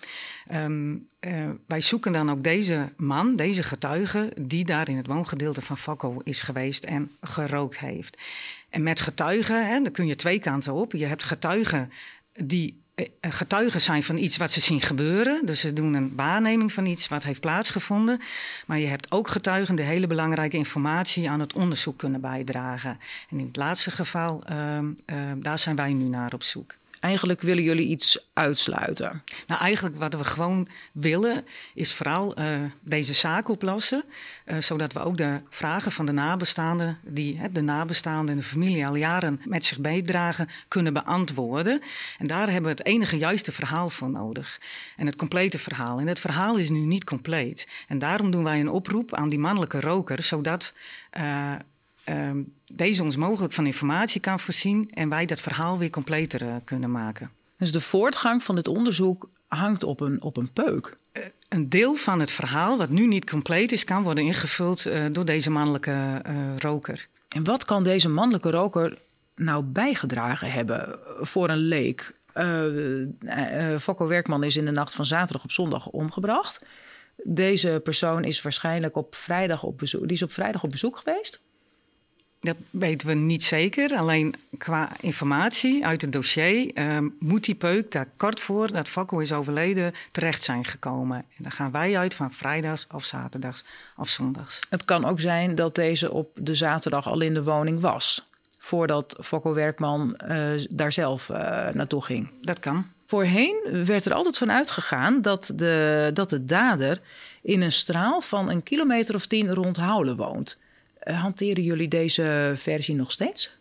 Um, 0.53 1.08
wij 1.67 1.82
zoeken 1.82 2.12
dan 2.12 2.29
ook 2.29 2.44
deze 2.44 2.94
man, 2.98 3.36
deze 3.36 3.63
getuige, 3.63 4.34
die 4.39 4.65
daar 4.65 4.89
in 4.89 4.98
het 4.98 5.08
woongedeelte 5.08 5.62
van 5.62 5.77
Falco 5.77 6.22
is 6.24 6.41
geweest 6.41 6.84
en 6.84 7.12
gerookt 7.22 7.79
heeft. 7.79 8.17
En 8.70 8.84
met 8.84 9.00
getuigen, 9.00 9.67
hè, 9.67 9.82
daar 9.82 9.91
kun 9.91 10.08
je 10.08 10.15
twee 10.15 10.39
kanten 10.39 10.74
op. 10.74 10.91
Je 10.91 11.06
hebt 11.06 11.24
getuigen 11.24 11.91
die 12.34 12.86
getuigen 13.22 13.82
zijn 13.82 14.04
van 14.04 14.18
iets 14.18 14.38
wat 14.38 14.51
ze 14.51 14.60
zien 14.60 14.82
gebeuren. 14.82 15.46
Dus 15.46 15.60
ze 15.60 15.74
doen 15.74 15.94
een 15.94 16.16
waarneming 16.16 16.74
van 16.74 16.86
iets 16.86 17.08
wat 17.08 17.24
heeft 17.24 17.39
plaatsgevonden. 17.39 18.20
Maar 18.66 18.80
je 18.80 18.88
hebt 18.88 19.12
ook 19.12 19.27
getuigen 19.27 19.75
die 19.75 19.86
hele 19.86 20.08
belangrijke 20.08 20.58
informatie 20.58 21.30
aan 21.30 21.39
het 21.39 21.54
onderzoek 21.54 21.98
kunnen 21.98 22.22
bijdragen. 22.22 23.00
En 23.30 23.39
in 23.39 23.46
het 23.46 23.56
laatste 23.56 23.92
geval, 23.92 24.44
uh, 24.50 24.80
uh, 24.80 25.32
daar 25.38 25.60
zijn 25.60 25.75
wij 25.75 25.94
nu 25.94 26.04
naar 26.04 26.34
op 26.34 26.44
zoek. 26.44 26.75
Eigenlijk 27.00 27.42
willen 27.42 27.63
jullie 27.63 27.88
iets 27.88 28.30
uitsluiten? 28.34 29.24
Nou, 29.48 29.62
eigenlijk 29.62 29.96
wat 29.96 30.13
we 30.13 30.24
gewoon 30.24 30.68
willen 30.92 31.46
is 31.74 31.94
vooral 31.94 32.39
uh, 32.39 32.46
deze 32.82 33.13
zaak 33.13 33.50
oplossen. 33.50 34.06
Uh, 34.46 34.58
zodat 34.62 34.94
we 34.94 35.00
ook 35.00 35.18
de 35.18 35.42
vragen 35.50 35.92
van 35.92 36.06
de 36.06 36.12
nabestaanden, 36.12 37.00
die 37.04 37.38
hè, 37.38 37.51
de 37.51 37.62
nabestaanden 37.62 38.30
en 38.30 38.39
de 38.39 38.48
familie 38.48 38.88
al 38.88 38.96
jaren 38.96 39.42
met 39.44 39.66
zich 39.66 39.80
meedragen, 39.80 40.50
kunnen 40.68 40.94
beantwoorden. 40.94 41.82
En 42.18 42.27
daar 42.27 42.51
hebben 42.51 42.72
we 42.72 42.77
het 42.77 42.86
enige 42.86 43.18
juiste 43.18 43.51
verhaal 43.51 43.89
voor 43.89 44.10
nodig. 44.10 44.62
En 44.96 45.06
het 45.06 45.16
complete 45.16 45.60
verhaal. 45.60 46.00
En 46.00 46.08
het 46.08 46.20
verhaal 46.20 46.58
is 46.58 46.70
nu 46.70 46.80
niet 46.80 47.04
compleet. 47.04 47.68
En 47.88 48.00
daarom 48.00 48.32
doen 48.32 48.44
wij 48.44 48.60
een 48.60 48.70
oproep 48.70 49.13
aan 49.13 49.30
die 49.30 49.39
mannelijke 49.39 49.80
roker, 49.80 50.24
zodat. 50.24 50.74
Uh, 51.18 51.54
uh, 52.10 52.32
deze 52.74 53.04
ons 53.04 53.16
mogelijk 53.16 53.54
van 53.54 53.66
informatie 53.66 54.22
kan 54.22 54.40
voorzien 54.40 54.90
en 54.94 55.10
wij 55.10 55.26
dat 55.26 55.42
verhaal 55.42 55.78
weer 55.78 55.90
completer 55.90 56.42
uh, 56.42 56.56
kunnen 56.64 56.92
maken. 56.92 57.32
Dus 57.58 57.72
de 57.72 57.82
voortgang 57.82 58.44
van 58.44 58.56
dit 58.56 58.68
onderzoek 58.68 59.30
hangt 59.48 59.84
op 59.84 60.00
een, 60.00 60.22
op 60.22 60.38
een 60.38 60.52
peuk? 60.54 60.96
Uh, 61.14 61.24
een 61.50 61.70
deel 61.70 61.96
van 61.96 62.20
het 62.20 62.32
verhaal, 62.32 62.78
wat 62.78 62.90
nu 62.90 63.08
niet 63.08 63.30
compleet 63.30 63.72
is, 63.72 63.84
kan 63.84 64.04
worden 64.04 64.24
ingevuld 64.24 64.86
uh, 64.86 65.06
door 65.12 65.26
deze 65.26 65.50
mannelijke 65.50 66.22
roker. 66.58 67.08
En 67.28 67.44
wat 67.44 67.66
kan 67.66 67.84
deze 67.84 68.10
mannelijke 68.10 68.52
roker 68.52 68.98
nou 69.36 69.64
bijgedragen 69.64 70.52
hebben 70.52 71.00
voor 71.20 71.50
een 71.50 71.58
leek? 71.58 72.16
Fokko 73.80 74.08
Werkman 74.08 74.44
is 74.44 74.56
in 74.56 74.66
de 74.66 74.72
nacht 74.72 74.96
van 74.96 75.06
zaterdag 75.06 75.44
op 75.44 75.52
zondag 75.52 75.88
omgebracht. 75.88 76.66
Deze 77.24 77.82
persoon 77.84 78.24
is 78.24 78.42
waarschijnlijk 78.42 78.96
op 78.96 79.16
vrijdag 79.16 79.64
op 79.64 79.78
bezoek. 79.78 80.02
Die 80.02 80.12
is 80.12 80.22
op 80.22 80.32
vrijdag 80.32 80.64
op 80.64 80.70
bezoek 80.70 80.98
geweest. 80.98 81.42
Dat 82.39 82.56
weten 82.70 83.08
we 83.08 83.13
niet 83.13 83.44
zeker. 83.44 83.96
Alleen 83.96 84.36
qua 84.58 84.89
informatie 85.00 85.86
uit 85.86 86.01
het 86.01 86.12
dossier 86.12 86.72
uh, 86.74 86.98
moet 87.20 87.46
die 87.46 87.56
peuk 87.56 87.91
daar 87.91 88.08
kort 88.17 88.39
voor 88.39 88.72
dat 88.72 88.88
Fakko 88.88 89.20
is 89.20 89.34
overleden 89.34 89.94
terecht 90.12 90.44
zijn 90.44 90.65
gekomen. 90.65 91.17
En 91.17 91.44
dan 91.44 91.51
gaan 91.51 91.72
wij 91.72 91.98
uit 91.98 92.13
van 92.13 92.32
vrijdags 92.32 92.88
of 92.94 93.03
zaterdags 93.03 93.63
of 93.98 94.10
zondags. 94.10 94.60
Het 94.70 94.86
kan 94.86 95.06
ook 95.06 95.20
zijn 95.20 95.56
dat 95.56 95.75
deze 95.75 96.12
op 96.12 96.29
de 96.41 96.56
zaterdag 96.56 97.08
al 97.08 97.22
in 97.22 97.34
de 97.34 97.44
woning 97.44 97.82
was. 97.82 98.27
Voordat 98.60 99.17
Fakko 99.20 99.53
Werkman 99.53 100.20
uh, 100.27 100.50
daar 100.70 100.91
zelf 100.91 101.29
uh, 101.29 101.38
naartoe 101.70 102.03
ging. 102.03 102.32
Dat 102.41 102.60
kan. 102.60 102.86
Voorheen 103.06 103.86
werd 103.86 104.06
er 104.06 104.13
altijd 104.13 104.38
van 104.38 104.51
uitgegaan 104.51 105.22
dat 105.22 105.51
de, 105.56 106.10
dat 106.13 106.29
de 106.29 106.46
dader 106.46 107.01
in 107.41 107.62
een 107.62 107.72
straal 107.72 108.22
van 108.22 108.50
een 108.50 108.63
kilometer 108.63 109.15
of 109.15 109.25
tien 109.25 109.53
rond 109.53 109.77
Houlen 109.77 110.15
woont. 110.15 110.58
Hanteren 111.14 111.64
jullie 111.64 111.88
deze 111.88 112.54
versie 112.56 112.96
nog 112.96 113.12
steeds? 113.12 113.56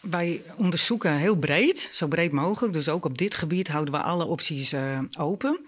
Wij 0.00 0.40
onderzoeken 0.56 1.12
heel 1.12 1.36
breed, 1.36 1.90
zo 1.92 2.06
breed 2.06 2.32
mogelijk. 2.32 2.72
Dus 2.72 2.88
ook 2.88 3.04
op 3.04 3.18
dit 3.18 3.34
gebied 3.34 3.68
houden 3.68 3.94
we 3.94 4.00
alle 4.00 4.24
opties 4.24 4.72
uh, 4.72 4.98
open. 5.18 5.60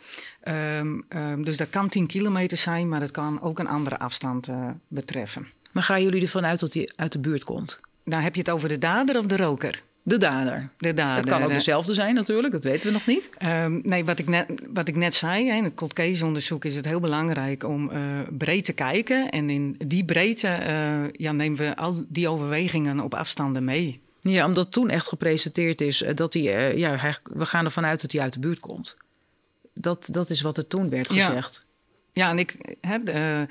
Um, 0.45 1.05
um, 1.09 1.45
dus 1.45 1.57
dat 1.57 1.71
kan 1.71 1.89
10 1.89 2.07
kilometer 2.07 2.59
zijn, 2.59 2.89
maar 2.89 3.01
dat 3.01 3.11
kan 3.11 3.41
ook 3.41 3.59
een 3.59 3.69
andere 3.69 3.99
afstand 3.99 4.49
uh, 4.49 4.71
betreffen. 4.89 5.47
Maar 5.73 5.83
gaan 5.83 6.03
jullie 6.03 6.23
ervan 6.23 6.45
uit 6.45 6.61
dat 6.61 6.75
hij 6.75 6.89
uit 6.97 7.13
de 7.13 7.19
buurt 7.19 7.45
komt? 7.45 7.81
Nou, 8.05 8.23
heb 8.23 8.35
je 8.35 8.41
het 8.41 8.51
over 8.51 8.69
de 8.69 8.79
dader 8.79 9.19
of 9.19 9.27
de 9.27 9.37
roker? 9.37 9.83
De 10.05 10.19
dader. 10.19 10.69
De 10.77 10.95
dader. 10.95 11.17
Het 11.17 11.33
kan 11.33 11.43
ook 11.43 11.49
dezelfde 11.49 11.95
zijn 11.95 12.15
natuurlijk, 12.15 12.53
dat 12.53 12.65
weten 12.65 12.87
we 12.87 12.93
nog 12.93 13.07
niet. 13.07 13.31
Um, 13.43 13.81
nee, 13.85 14.05
wat 14.05 14.19
ik 14.19 14.29
net, 14.29 14.47
wat 14.73 14.89
ik 14.89 14.97
net 14.97 15.15
zei, 15.15 15.49
in 15.49 15.65
het 15.65 15.75
cold 15.75 15.93
case 15.93 16.27
onderzoek 16.27 16.65
is 16.65 16.75
het 16.75 16.85
heel 16.85 17.01
belangrijk 17.01 17.65
om 17.65 17.91
uh, 17.91 17.99
breed 18.31 18.65
te 18.65 18.73
kijken. 18.73 19.31
En 19.31 19.51
in 19.51 19.77
die 19.87 20.05
breedte 20.05 20.59
uh, 20.61 21.13
ja, 21.13 21.33
nemen 21.33 21.59
we 21.59 21.77
al 21.77 22.05
die 22.09 22.29
overwegingen 22.29 23.01
op 23.01 23.15
afstanden 23.15 23.65
mee. 23.65 24.01
Ja, 24.21 24.47
omdat 24.47 24.73
toen 24.73 24.91
echt 24.91 25.09
gepresenteerd 25.09 25.81
is 25.81 26.05
dat 26.15 26.33
hij, 26.33 26.43
uh, 26.43 26.79
ja, 26.79 26.97
hij, 26.97 27.15
we 27.23 27.45
gaan 27.45 27.65
ervan 27.65 27.85
uit 27.85 28.01
dat 28.01 28.13
hij 28.13 28.21
uit 28.21 28.33
de 28.33 28.39
buurt 28.39 28.61
komt. 28.61 28.97
Dat, 29.75 30.07
dat 30.11 30.31
is 30.31 30.41
wat 30.41 30.57
er 30.57 30.67
toen 30.67 30.91
werd 30.91 31.09
gezegd. 31.09 31.67
Ja, 32.13 32.25
ja 32.25 32.31
en 32.31 32.39
ik... 32.39 32.77
Hè, 32.81 33.03
de, 33.03 33.47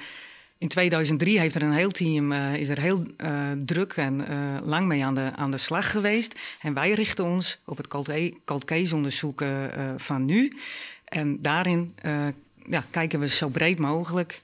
in 0.62 0.68
2003 0.68 1.40
heeft 1.40 1.56
er 1.56 1.64
een 1.64 1.74
heel 1.74 1.92
team, 1.92 2.32
uh, 2.32 2.56
is 2.56 2.70
er 2.70 2.80
heel 2.80 3.06
uh, 3.18 3.52
druk 3.66 3.94
en 3.94 4.22
uh, 4.30 4.58
lang 4.64 4.88
mee 4.88 5.06
aan 5.06 5.16
de, 5.16 5.32
aan 5.36 5.52
de 5.52 5.58
slag 5.58 5.92
geweest. 5.92 6.40
En 6.62 6.74
wij 6.74 6.92
richten 6.92 7.26
ons 7.26 7.62
op 7.66 7.78
het 7.78 7.88
cold 8.46 8.66
case 8.66 8.96
onderzoek 8.96 9.44
van 9.98 10.26
nu. 10.26 10.52
En 11.06 11.42
daarin 11.42 11.96
ja, 12.70 12.84
kijken 12.90 13.20
we 13.20 13.28
zo 13.28 13.50
breed 13.50 13.80
mogelijk 13.80 14.42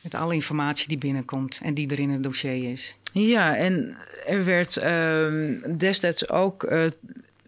met 0.00 0.14
alle 0.14 0.34
informatie 0.34 0.88
die 0.88 0.98
binnenkomt 0.98 1.60
en 1.62 1.74
die 1.74 1.90
er 1.90 2.00
in 2.00 2.10
het 2.10 2.22
dossier 2.22 2.70
is. 2.70 2.96
Ja, 3.12 3.56
en 3.56 3.96
er 4.26 4.44
werd 4.44 4.80
destijds 5.78 6.28
ook 6.28 6.88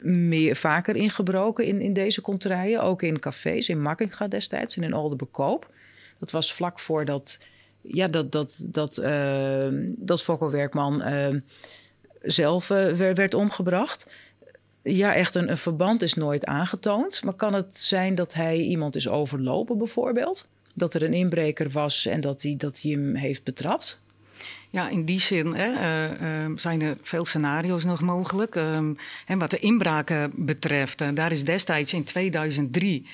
meer, 0.03 0.57
vaker 0.57 0.97
ingebroken 0.97 1.65
in, 1.65 1.81
in 1.81 1.93
deze 1.93 2.21
konterijen. 2.21 2.83
Ook 2.83 3.03
in 3.03 3.21
cafés, 3.21 3.69
in 3.69 3.83
Makkinga 3.83 4.29
destijds 4.29 4.77
en 4.77 4.83
in 4.83 4.95
Oldenbekoop. 4.95 5.73
Dat 6.19 6.31
was 6.31 6.55
vlak 6.55 6.81
voordat 6.81 7.39
ja, 7.83 8.09
dat, 8.09 8.33
dat, 8.33 8.67
dat, 8.69 8.99
uh, 8.99 9.59
dat 9.97 10.21
uh, 11.01 11.29
zelf 12.23 12.71
uh, 12.71 12.93
werd 12.93 13.35
omgebracht. 13.35 14.07
ja, 14.83 15.15
echt 15.15 15.35
een, 15.35 15.51
een 15.51 15.59
verband 15.59 16.03
is 16.03 16.15
nooit 16.15 16.45
aangetoond. 16.45 17.25
Maar 17.25 17.35
kan 17.35 17.55
het 17.55 17.79
zijn 17.79 18.15
dat 18.15 18.35
hij 18.35 18.57
iemand 18.57 18.97
is 18.97 19.09
overlopen 19.09 19.79
bijvoorbeeld? 19.79 20.49
Dat 20.75 20.95
er 20.95 21.03
een 21.03 21.15
inbreker 21.15 21.71
was 21.71 22.07
en 22.07 22.21
dat 22.21 22.43
hij, 22.43 22.55
dat 22.57 22.81
hem 22.81 23.15
heeft 23.15 23.45
betrapt? 23.45 24.01
Ja, 24.71 24.89
in 24.89 25.05
die 25.05 25.21
zin 25.21 25.55
hè, 25.55 25.71
uh, 25.71 26.47
uh, 26.47 26.57
zijn 26.57 26.83
er 26.83 26.97
veel 27.03 27.25
scenario's 27.25 27.85
nog 27.85 28.01
mogelijk. 28.01 28.55
En 29.27 29.39
wat 29.39 29.51
de 29.51 29.59
inbraken 29.59 30.33
betreft, 30.37 31.01
eh, 31.01 31.09
daar 31.15 31.33
is 31.33 31.45
destijds 31.45 31.93
in 31.93 32.05
2003 32.05 33.07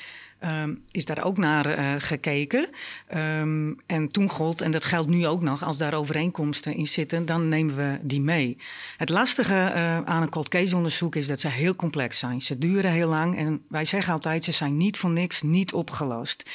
Um, 0.52 0.82
is 0.90 1.04
daar 1.04 1.24
ook 1.24 1.38
naar 1.38 1.78
uh, 1.78 1.94
gekeken. 1.98 2.68
Um, 3.16 3.78
en 3.86 4.08
toen 4.08 4.28
gold, 4.28 4.60
en 4.60 4.70
dat 4.70 4.84
geldt 4.84 5.08
nu 5.08 5.26
ook 5.26 5.42
nog, 5.42 5.64
als 5.64 5.76
daar 5.76 5.94
overeenkomsten 5.94 6.74
in 6.74 6.88
zitten, 6.88 7.26
dan 7.26 7.48
nemen 7.48 7.76
we 7.76 7.98
die 8.02 8.20
mee. 8.20 8.56
Het 8.96 9.08
lastige 9.08 9.54
uh, 9.54 10.00
aan 10.00 10.22
een 10.22 10.28
cold 10.28 10.48
case 10.48 10.76
onderzoek 10.76 11.16
is 11.16 11.26
dat 11.26 11.40
ze 11.40 11.48
heel 11.48 11.76
complex 11.76 12.18
zijn. 12.18 12.42
Ze 12.42 12.58
duren 12.58 12.90
heel 12.90 13.08
lang 13.08 13.36
en 13.36 13.62
wij 13.68 13.84
zeggen 13.84 14.12
altijd, 14.12 14.44
ze 14.44 14.52
zijn 14.52 14.76
niet 14.76 14.96
voor 14.96 15.10
niks 15.10 15.42
niet 15.42 15.72
opgelost. 15.72 16.50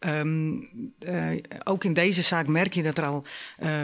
Um, 0.00 0.68
uh, 1.08 1.24
ook 1.64 1.84
in 1.84 1.92
deze 1.92 2.22
zaak 2.22 2.46
merk 2.46 2.74
je 2.74 2.82
dat 2.82 2.98
er 2.98 3.04
al 3.04 3.24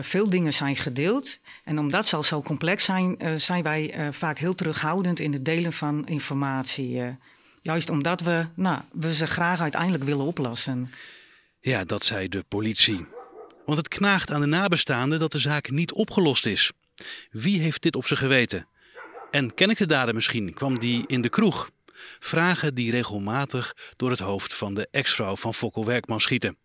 veel 0.00 0.30
dingen 0.30 0.52
zijn 0.52 0.76
gedeeld. 0.76 1.38
En 1.64 1.78
omdat 1.78 2.06
ze 2.06 2.16
al 2.16 2.22
zo 2.22 2.42
complex 2.42 2.84
zijn, 2.84 3.16
zijn 3.36 3.62
wij 3.62 3.94
vaak 4.10 4.38
heel 4.38 4.54
terughoudend 4.54 5.20
in 5.20 5.32
het 5.32 5.44
delen 5.44 5.72
van 5.72 6.06
informatie. 6.06 7.16
Juist 7.66 7.90
omdat 7.90 8.20
we, 8.20 8.46
nou, 8.54 8.80
we 8.92 9.14
ze 9.14 9.26
graag 9.26 9.60
uiteindelijk 9.60 10.04
willen 10.04 10.24
oplossen. 10.24 10.86
Ja, 11.60 11.84
dat 11.84 12.04
zei 12.04 12.28
de 12.28 12.44
politie. 12.48 13.06
Want 13.64 13.78
het 13.78 13.88
knaagt 13.88 14.30
aan 14.30 14.40
de 14.40 14.46
nabestaanden 14.46 15.18
dat 15.18 15.32
de 15.32 15.38
zaak 15.38 15.70
niet 15.70 15.92
opgelost 15.92 16.46
is. 16.46 16.72
Wie 17.30 17.60
heeft 17.60 17.82
dit 17.82 17.96
op 17.96 18.06
zijn 18.06 18.18
geweten? 18.18 18.66
En 19.30 19.54
ken 19.54 19.70
ik 19.70 19.76
de 19.76 19.86
dader 19.86 20.14
misschien? 20.14 20.54
Kwam 20.54 20.78
die 20.78 21.04
in 21.06 21.20
de 21.20 21.28
kroeg? 21.28 21.70
Vragen 22.18 22.74
die 22.74 22.90
regelmatig 22.90 23.76
door 23.96 24.10
het 24.10 24.18
hoofd 24.18 24.54
van 24.54 24.74
de 24.74 24.88
ex-vrouw 24.90 25.36
van 25.36 25.54
Fokkel 25.54 25.84
Werkman 25.84 26.20
schieten. 26.20 26.56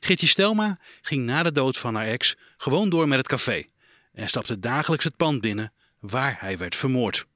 Gitje 0.00 0.26
Stelma 0.26 0.78
ging 1.00 1.24
na 1.24 1.42
de 1.42 1.52
dood 1.52 1.78
van 1.78 1.94
haar 1.94 2.06
ex 2.06 2.36
gewoon 2.56 2.90
door 2.90 3.08
met 3.08 3.18
het 3.18 3.28
café 3.28 3.64
en 4.12 4.28
stapte 4.28 4.58
dagelijks 4.58 5.04
het 5.04 5.16
pand 5.16 5.40
binnen 5.40 5.72
waar 6.00 6.36
hij 6.40 6.58
werd 6.58 6.76
vermoord. 6.76 7.26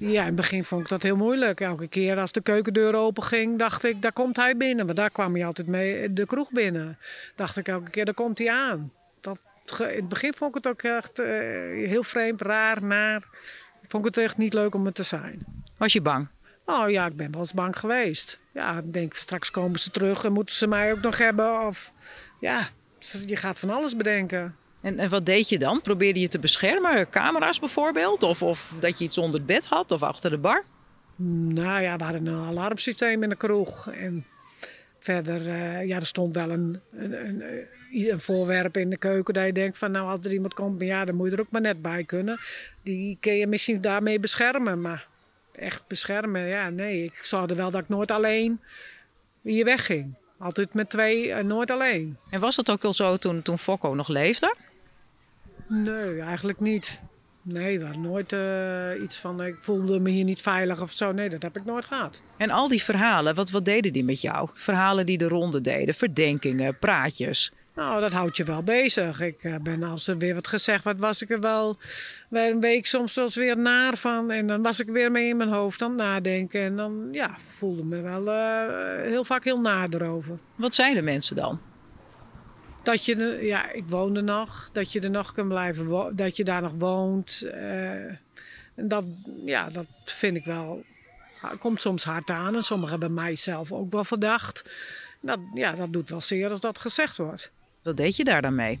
Ja, 0.00 0.20
in 0.20 0.26
het 0.26 0.36
begin 0.36 0.64
vond 0.64 0.82
ik 0.82 0.88
dat 0.88 1.02
heel 1.02 1.16
moeilijk. 1.16 1.60
Elke 1.60 1.88
keer 1.88 2.18
als 2.18 2.32
de 2.32 2.40
keukendeur 2.40 2.94
open 2.94 3.22
ging, 3.22 3.58
dacht 3.58 3.84
ik, 3.84 4.02
daar 4.02 4.12
komt 4.12 4.36
hij 4.36 4.56
binnen. 4.56 4.84
Want 4.84 4.98
daar 4.98 5.10
kwam 5.10 5.34
hij 5.34 5.46
altijd 5.46 5.66
mee 5.66 6.12
de 6.12 6.26
kroeg 6.26 6.50
binnen. 6.50 6.98
Dacht 7.34 7.56
ik 7.56 7.68
elke 7.68 7.90
keer, 7.90 8.04
daar 8.04 8.14
komt 8.14 8.38
hij 8.38 8.50
aan. 8.50 8.92
Dat, 9.20 9.38
in 9.78 9.86
het 9.86 10.08
begin 10.08 10.34
vond 10.34 10.56
ik 10.56 10.64
het 10.64 10.72
ook 10.72 10.82
echt 10.82 11.18
uh, 11.18 11.26
heel 11.88 12.02
vreemd, 12.02 12.40
raar, 12.40 12.82
naar. 12.82 13.24
Vond 13.88 14.06
ik 14.06 14.14
het 14.14 14.24
echt 14.24 14.36
niet 14.36 14.54
leuk 14.54 14.74
om 14.74 14.86
het 14.86 14.94
te 14.94 15.02
zijn. 15.02 15.44
Was 15.76 15.92
je 15.92 16.00
bang? 16.00 16.28
Oh 16.64 16.90
ja, 16.90 17.06
ik 17.06 17.16
ben 17.16 17.30
wel 17.30 17.40
eens 17.40 17.52
bang 17.52 17.78
geweest. 17.78 18.40
Ja, 18.52 18.78
ik 18.78 18.92
denk, 18.92 19.14
straks 19.14 19.50
komen 19.50 19.78
ze 19.78 19.90
terug 19.90 20.24
en 20.24 20.32
moeten 20.32 20.54
ze 20.54 20.66
mij 20.66 20.92
ook 20.92 21.00
nog 21.00 21.18
hebben. 21.18 21.66
Of 21.66 21.92
ja, 22.40 22.68
je 23.26 23.36
gaat 23.36 23.58
van 23.58 23.70
alles 23.70 23.96
bedenken. 23.96 24.56
En, 24.88 24.98
en 24.98 25.08
wat 25.08 25.26
deed 25.26 25.48
je 25.48 25.58
dan? 25.58 25.80
Probeerde 25.80 26.20
je 26.20 26.28
te 26.28 26.38
beschermen? 26.38 27.10
Camera's 27.10 27.58
bijvoorbeeld? 27.58 28.22
Of, 28.22 28.42
of 28.42 28.74
dat 28.80 28.98
je 28.98 29.04
iets 29.04 29.18
onder 29.18 29.36
het 29.36 29.46
bed 29.46 29.66
had 29.66 29.90
of 29.90 30.02
achter 30.02 30.30
de 30.30 30.38
bar? 30.38 30.64
Nou 31.16 31.82
ja, 31.82 31.96
we 31.96 32.04
hadden 32.04 32.26
een 32.26 32.46
alarmsysteem 32.46 33.22
in 33.22 33.28
de 33.28 33.36
kroeg. 33.36 33.90
En 33.90 34.26
verder, 34.98 35.46
uh, 35.46 35.86
ja, 35.86 35.96
er 35.96 36.06
stond 36.06 36.34
wel 36.34 36.50
een, 36.50 36.80
een, 36.92 37.26
een, 37.26 37.42
een, 37.92 38.20
voorwerp 38.20 38.76
in 38.76 38.90
de 38.90 38.96
keuken 38.96 39.34
dat 39.34 39.46
je 39.46 39.52
denkt 39.52 39.78
van 39.78 39.90
nou 39.90 40.10
als 40.10 40.18
er 40.22 40.32
iemand 40.32 40.54
komt, 40.54 40.80
ja, 40.80 41.04
dan 41.04 41.14
moet 41.14 41.28
je 41.28 41.34
er 41.34 41.40
ook 41.40 41.50
maar 41.50 41.60
net 41.60 41.82
bij 41.82 42.04
kunnen. 42.04 42.40
Die 42.82 43.16
kun 43.20 43.34
je 43.34 43.46
misschien 43.46 43.80
daarmee 43.80 44.20
beschermen, 44.20 44.80
maar 44.80 45.06
echt 45.52 45.84
beschermen, 45.88 46.46
ja, 46.46 46.70
nee. 46.70 47.04
Ik 47.04 47.14
zorgde 47.14 47.54
wel 47.54 47.70
dat 47.70 47.82
ik 47.82 47.88
nooit 47.88 48.10
alleen 48.10 48.60
hier 49.42 49.64
wegging. 49.64 50.14
Altijd 50.38 50.74
met 50.74 50.90
twee 50.90 51.32
en 51.32 51.46
nooit 51.46 51.70
alleen. 51.70 52.16
En 52.30 52.40
was 52.40 52.56
dat 52.56 52.70
ook 52.70 52.84
al 52.84 52.92
zo 52.92 53.16
toen, 53.16 53.42
toen 53.42 53.58
Fokko 53.58 53.94
nog 53.94 54.08
leefde? 54.08 54.66
Nee, 55.68 56.20
eigenlijk 56.20 56.60
niet. 56.60 57.00
Nee, 57.42 57.78
we 57.78 57.84
hadden 57.84 58.02
nooit 58.02 58.32
uh, 58.32 59.02
iets 59.02 59.16
van 59.16 59.42
ik 59.44 59.56
voelde 59.58 60.00
me 60.00 60.10
hier 60.10 60.24
niet 60.24 60.40
veilig 60.40 60.80
of 60.80 60.92
zo. 60.92 61.12
Nee, 61.12 61.28
dat 61.28 61.42
heb 61.42 61.56
ik 61.56 61.64
nooit 61.64 61.84
gehad. 61.84 62.22
En 62.36 62.50
al 62.50 62.68
die 62.68 62.82
verhalen, 62.82 63.34
wat, 63.34 63.50
wat 63.50 63.64
deden 63.64 63.92
die 63.92 64.04
met 64.04 64.20
jou? 64.20 64.48
Verhalen 64.52 65.06
die 65.06 65.18
de 65.18 65.28
ronde 65.28 65.60
deden, 65.60 65.94
verdenkingen, 65.94 66.78
praatjes. 66.78 67.52
Nou, 67.74 68.00
dat 68.00 68.12
houdt 68.12 68.36
je 68.36 68.44
wel 68.44 68.62
bezig. 68.62 69.20
Ik 69.20 69.44
uh, 69.44 69.54
ben 69.62 69.82
als 69.82 70.06
er 70.06 70.18
weer 70.18 70.34
wat 70.34 70.46
gezegd 70.46 70.84
werd, 70.84 70.98
was 70.98 71.22
ik 71.22 71.30
er 71.30 71.40
wel 71.40 71.76
weer 72.28 72.50
een 72.50 72.60
week 72.60 72.86
soms 72.86 73.14
wel 73.14 73.24
eens 73.24 73.34
weer 73.34 73.58
naar 73.58 73.96
van. 73.96 74.30
En 74.30 74.46
dan 74.46 74.62
was 74.62 74.80
ik 74.80 74.88
weer 74.88 75.10
mee 75.10 75.28
in 75.28 75.36
mijn 75.36 75.48
hoofd 75.48 75.82
aan 75.82 75.90
het 75.90 75.98
nadenken. 75.98 76.60
En 76.60 76.76
dan 76.76 77.08
ja, 77.12 77.36
voelde 77.56 77.84
me 77.84 78.00
wel 78.00 78.26
uh, 78.26 79.10
heel 79.10 79.24
vaak 79.24 79.44
heel 79.44 79.60
naar 79.60 79.88
erover. 79.90 80.38
Wat 80.54 80.74
zeiden 80.74 81.04
mensen 81.04 81.36
dan? 81.36 81.60
Dat 82.88 83.04
je, 83.04 83.38
ja, 83.40 83.72
ik 83.72 83.88
woonde 83.88 84.20
nog, 84.20 84.70
dat 84.72 84.92
je 84.92 85.00
er 85.00 85.10
nog 85.10 85.32
kunt 85.32 85.48
blijven, 85.48 86.16
dat 86.16 86.36
je 86.36 86.44
daar 86.44 86.62
nog 86.62 86.72
woont. 86.72 87.42
Uh, 87.44 88.06
en 88.74 88.88
dat, 88.88 89.04
ja, 89.44 89.70
dat 89.70 89.86
vind 90.04 90.36
ik 90.36 90.44
wel, 90.44 90.84
komt 91.58 91.82
soms 91.82 92.04
hard 92.04 92.30
aan. 92.30 92.54
En 92.54 92.62
sommigen 92.62 92.98
hebben 92.98 93.14
mij 93.14 93.36
zelf 93.36 93.72
ook 93.72 93.92
wel 93.92 94.04
verdacht. 94.04 94.70
Dat, 95.20 95.38
ja, 95.54 95.74
dat 95.74 95.92
doet 95.92 96.08
wel 96.08 96.20
zeer 96.20 96.50
als 96.50 96.60
dat 96.60 96.78
gezegd 96.78 97.16
wordt. 97.16 97.52
Wat 97.82 97.96
deed 97.96 98.16
je 98.16 98.24
daar 98.24 98.42
dan 98.42 98.54
mee? 98.54 98.80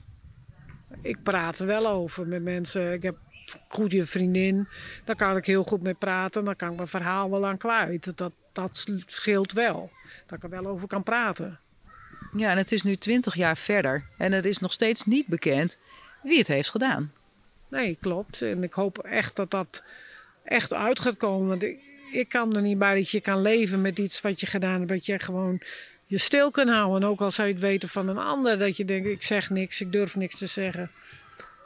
Ik 1.02 1.22
praat 1.22 1.58
er 1.58 1.66
wel 1.66 1.86
over 1.86 2.26
met 2.26 2.42
mensen. 2.42 2.92
Ik 2.92 3.02
heb 3.02 3.16
een 3.52 3.60
goede 3.68 4.06
vriendin, 4.06 4.68
daar 5.04 5.16
kan 5.16 5.36
ik 5.36 5.46
heel 5.46 5.64
goed 5.64 5.82
mee 5.82 5.94
praten. 5.94 6.44
Dan 6.44 6.56
kan 6.56 6.70
ik 6.70 6.76
mijn 6.76 6.88
verhaal 6.88 7.30
wel 7.30 7.46
aan 7.46 7.58
kwijt. 7.58 8.16
Dat, 8.16 8.32
dat 8.52 8.86
scheelt 9.06 9.52
wel, 9.52 9.90
dat 10.26 10.36
ik 10.36 10.42
er 10.42 10.50
wel 10.50 10.66
over 10.66 10.86
kan 10.86 11.02
praten. 11.02 11.58
Ja, 12.36 12.50
en 12.50 12.56
het 12.56 12.72
is 12.72 12.82
nu 12.82 12.96
twintig 12.96 13.34
jaar 13.34 13.56
verder 13.56 14.04
en 14.18 14.32
er 14.32 14.46
is 14.46 14.58
nog 14.58 14.72
steeds 14.72 15.04
niet 15.04 15.26
bekend 15.26 15.78
wie 16.22 16.38
het 16.38 16.48
heeft 16.48 16.70
gedaan. 16.70 17.12
Nee, 17.68 17.98
klopt. 18.00 18.42
En 18.42 18.62
ik 18.62 18.72
hoop 18.72 18.98
echt 18.98 19.36
dat 19.36 19.50
dat 19.50 19.82
echt 20.44 20.72
uit 20.72 21.00
gaat 21.00 21.16
komen. 21.16 21.48
Want 21.48 21.62
ik, 22.12 22.28
kan 22.28 22.56
er 22.56 22.62
niet 22.62 22.78
bij 22.78 22.94
dat 22.94 23.10
je 23.10 23.20
kan 23.20 23.42
leven 23.42 23.80
met 23.80 23.98
iets 23.98 24.20
wat 24.20 24.40
je 24.40 24.46
gedaan 24.46 24.78
hebt. 24.78 24.88
Dat 24.88 25.06
je 25.06 25.18
gewoon 25.18 25.60
je 26.06 26.18
stil 26.18 26.50
kan 26.50 26.68
houden. 26.68 27.02
En 27.02 27.08
ook 27.08 27.20
al 27.20 27.30
zou 27.30 27.48
je 27.48 27.54
het 27.54 27.62
weten 27.62 27.88
van 27.88 28.08
een 28.08 28.18
ander. 28.18 28.58
Dat 28.58 28.76
je 28.76 28.84
denkt, 28.84 29.08
ik 29.08 29.22
zeg 29.22 29.50
niks, 29.50 29.80
ik 29.80 29.92
durf 29.92 30.16
niks 30.16 30.38
te 30.38 30.46
zeggen. 30.46 30.90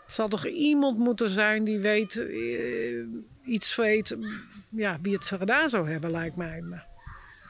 Het 0.03 0.13
zal 0.13 0.29
toch 0.29 0.47
iemand 0.47 0.99
moeten 0.99 1.29
zijn 1.29 1.65
die 1.65 1.79
weet, 1.79 2.15
uh, 2.15 3.05
iets 3.45 3.77
weet, 3.77 4.17
ja, 4.69 4.99
wie 5.03 5.15
het 5.15 5.25
gedaan 5.25 5.69
zou 5.69 5.91
hebben, 5.91 6.11
lijkt 6.11 6.37
mij. 6.37 6.63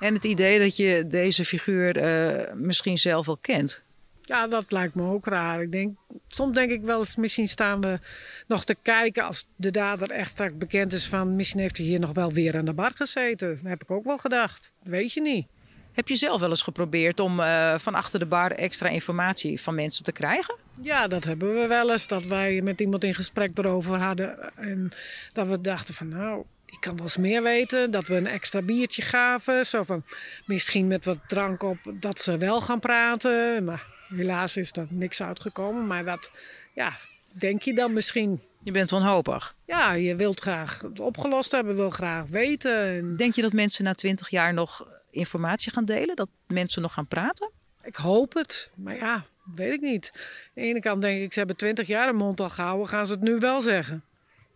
En 0.02 0.14
het 0.14 0.24
idee 0.24 0.58
dat 0.58 0.76
je 0.76 1.06
deze 1.06 1.44
figuur 1.44 2.02
uh, 2.02 2.52
misschien 2.54 2.98
zelf 2.98 3.26
wel 3.26 3.36
kent. 3.36 3.84
Ja, 4.22 4.46
dat 4.46 4.72
lijkt 4.72 4.94
me 4.94 5.02
ook 5.02 5.26
raar. 5.26 5.62
Ik 5.62 5.72
denk, 5.72 5.98
soms 6.28 6.54
denk 6.54 6.70
ik 6.70 6.82
wel 6.82 6.98
eens, 6.98 7.16
misschien 7.16 7.48
staan 7.48 7.80
we 7.80 7.98
nog 8.46 8.64
te 8.64 8.76
kijken 8.82 9.24
als 9.24 9.48
de 9.56 9.70
dader 9.70 10.10
echt 10.10 10.58
bekend 10.58 10.92
is 10.92 11.06
van, 11.06 11.36
misschien 11.36 11.60
heeft 11.60 11.76
hij 11.76 11.86
hier 11.86 12.00
nog 12.00 12.12
wel 12.12 12.32
weer 12.32 12.56
aan 12.56 12.64
de 12.64 12.72
bar 12.72 12.92
gezeten. 12.94 13.48
Dat 13.62 13.70
heb 13.70 13.82
ik 13.82 13.90
ook 13.90 14.04
wel 14.04 14.18
gedacht. 14.18 14.70
Dat 14.82 14.92
weet 14.92 15.12
je 15.12 15.20
niet. 15.20 15.46
Heb 15.92 16.08
je 16.08 16.16
zelf 16.16 16.40
wel 16.40 16.48
eens 16.48 16.62
geprobeerd 16.62 17.20
om 17.20 17.40
uh, 17.40 17.78
van 17.78 17.94
achter 17.94 18.18
de 18.18 18.26
bar 18.26 18.50
extra 18.50 18.88
informatie 18.88 19.60
van 19.60 19.74
mensen 19.74 20.04
te 20.04 20.12
krijgen? 20.12 20.58
Ja, 20.80 21.08
dat 21.08 21.24
hebben 21.24 21.54
we 21.54 21.66
wel 21.66 21.90
eens. 21.90 22.06
Dat 22.06 22.24
wij 22.24 22.60
met 22.60 22.80
iemand 22.80 23.04
in 23.04 23.14
gesprek 23.14 23.58
erover 23.58 23.98
hadden. 23.98 24.56
En 24.56 24.92
dat 25.32 25.46
we 25.46 25.60
dachten 25.60 25.94
van 25.94 26.08
nou, 26.08 26.44
ik 26.72 26.80
kan 26.80 26.94
wel 26.94 27.04
eens 27.04 27.16
meer 27.16 27.42
weten. 27.42 27.90
Dat 27.90 28.06
we 28.06 28.14
een 28.16 28.26
extra 28.26 28.62
biertje 28.62 29.02
gaven. 29.02 29.66
Zo 29.66 29.82
van, 29.82 30.04
misschien 30.46 30.86
met 30.86 31.04
wat 31.04 31.18
drank 31.26 31.62
op 31.62 31.78
dat 31.94 32.18
ze 32.18 32.36
wel 32.36 32.60
gaan 32.60 32.80
praten. 32.80 33.64
Maar 33.64 33.86
helaas 34.08 34.56
is 34.56 34.72
er 34.72 34.86
niks 34.90 35.22
uitgekomen. 35.22 35.86
Maar 35.86 36.04
dat, 36.04 36.30
ja, 36.74 36.92
denk 37.32 37.62
je 37.62 37.74
dan 37.74 37.92
misschien. 37.92 38.42
Je 38.62 38.70
bent 38.70 38.90
wanhopig. 38.90 39.54
Ja, 39.64 39.92
je 39.92 40.16
wilt 40.16 40.40
graag 40.40 40.80
het 40.80 41.00
opgelost 41.00 41.52
hebben, 41.52 41.76
wil 41.76 41.90
graag 41.90 42.26
weten. 42.26 43.16
Denk 43.16 43.34
je 43.34 43.42
dat 43.42 43.52
mensen 43.52 43.84
na 43.84 43.94
twintig 43.94 44.28
jaar 44.28 44.54
nog 44.54 44.86
informatie 45.10 45.72
gaan 45.72 45.84
delen? 45.84 46.16
Dat 46.16 46.28
mensen 46.46 46.82
nog 46.82 46.92
gaan 46.92 47.06
praten? 47.06 47.50
Ik 47.82 47.96
hoop 47.96 48.34
het. 48.34 48.70
Maar 48.74 48.96
ja, 48.96 49.26
weet 49.54 49.72
ik 49.72 49.80
niet. 49.80 50.10
Aan 50.14 50.20
de 50.54 50.60
ene 50.60 50.80
kant 50.80 51.02
denk 51.02 51.22
ik, 51.22 51.32
ze 51.32 51.38
hebben 51.38 51.56
twintig 51.56 51.86
jaar 51.86 52.08
een 52.08 52.16
mond 52.16 52.40
al 52.40 52.50
gehouden. 52.50 52.88
Gaan 52.88 53.06
ze 53.06 53.12
het 53.12 53.22
nu 53.22 53.38
wel 53.38 53.60
zeggen? 53.60 54.04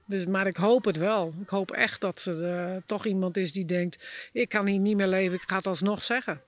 Dus, 0.07 0.27
maar 0.27 0.47
ik 0.47 0.57
hoop 0.57 0.85
het 0.85 0.97
wel. 0.97 1.35
Ik 1.41 1.49
hoop 1.49 1.71
echt 1.71 2.01
dat 2.01 2.25
er 2.25 2.73
uh, 2.75 2.77
toch 2.87 3.07
iemand 3.07 3.37
is 3.37 3.53
die 3.53 3.65
denkt: 3.65 4.07
ik 4.33 4.49
kan 4.49 4.67
hier 4.67 4.79
niet 4.79 4.97
meer 4.97 5.07
leven, 5.07 5.35
ik 5.35 5.45
ga 5.47 5.57
het 5.57 5.67
alsnog 5.67 6.03
zeggen. 6.03 6.41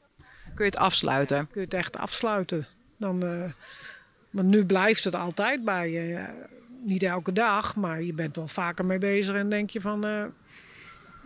Kun 0.55 0.65
je 0.65 0.71
het 0.71 0.77
afsluiten? 0.81 1.49
Kun 1.51 1.61
je 1.61 1.67
het 1.67 1.75
echt 1.75 1.97
afsluiten. 1.97 2.67
Dan, 2.97 3.25
uh, 3.25 3.45
want 4.31 4.49
nu 4.49 4.67
blijft 4.67 5.05
het 5.05 5.15
altijd 5.15 5.65
bij 5.65 5.91
je. 5.91 6.25
niet 6.83 7.03
elke 7.03 7.33
dag, 7.33 7.77
maar 7.77 8.03
je 8.03 8.13
bent 8.13 8.37
wel 8.37 8.47
vaker 8.47 8.85
mee 8.85 8.99
bezig 8.99 9.37
en 9.37 9.49
denk 9.49 9.71
je 9.71 9.81
van: 9.81 10.07
uh, 10.07 10.25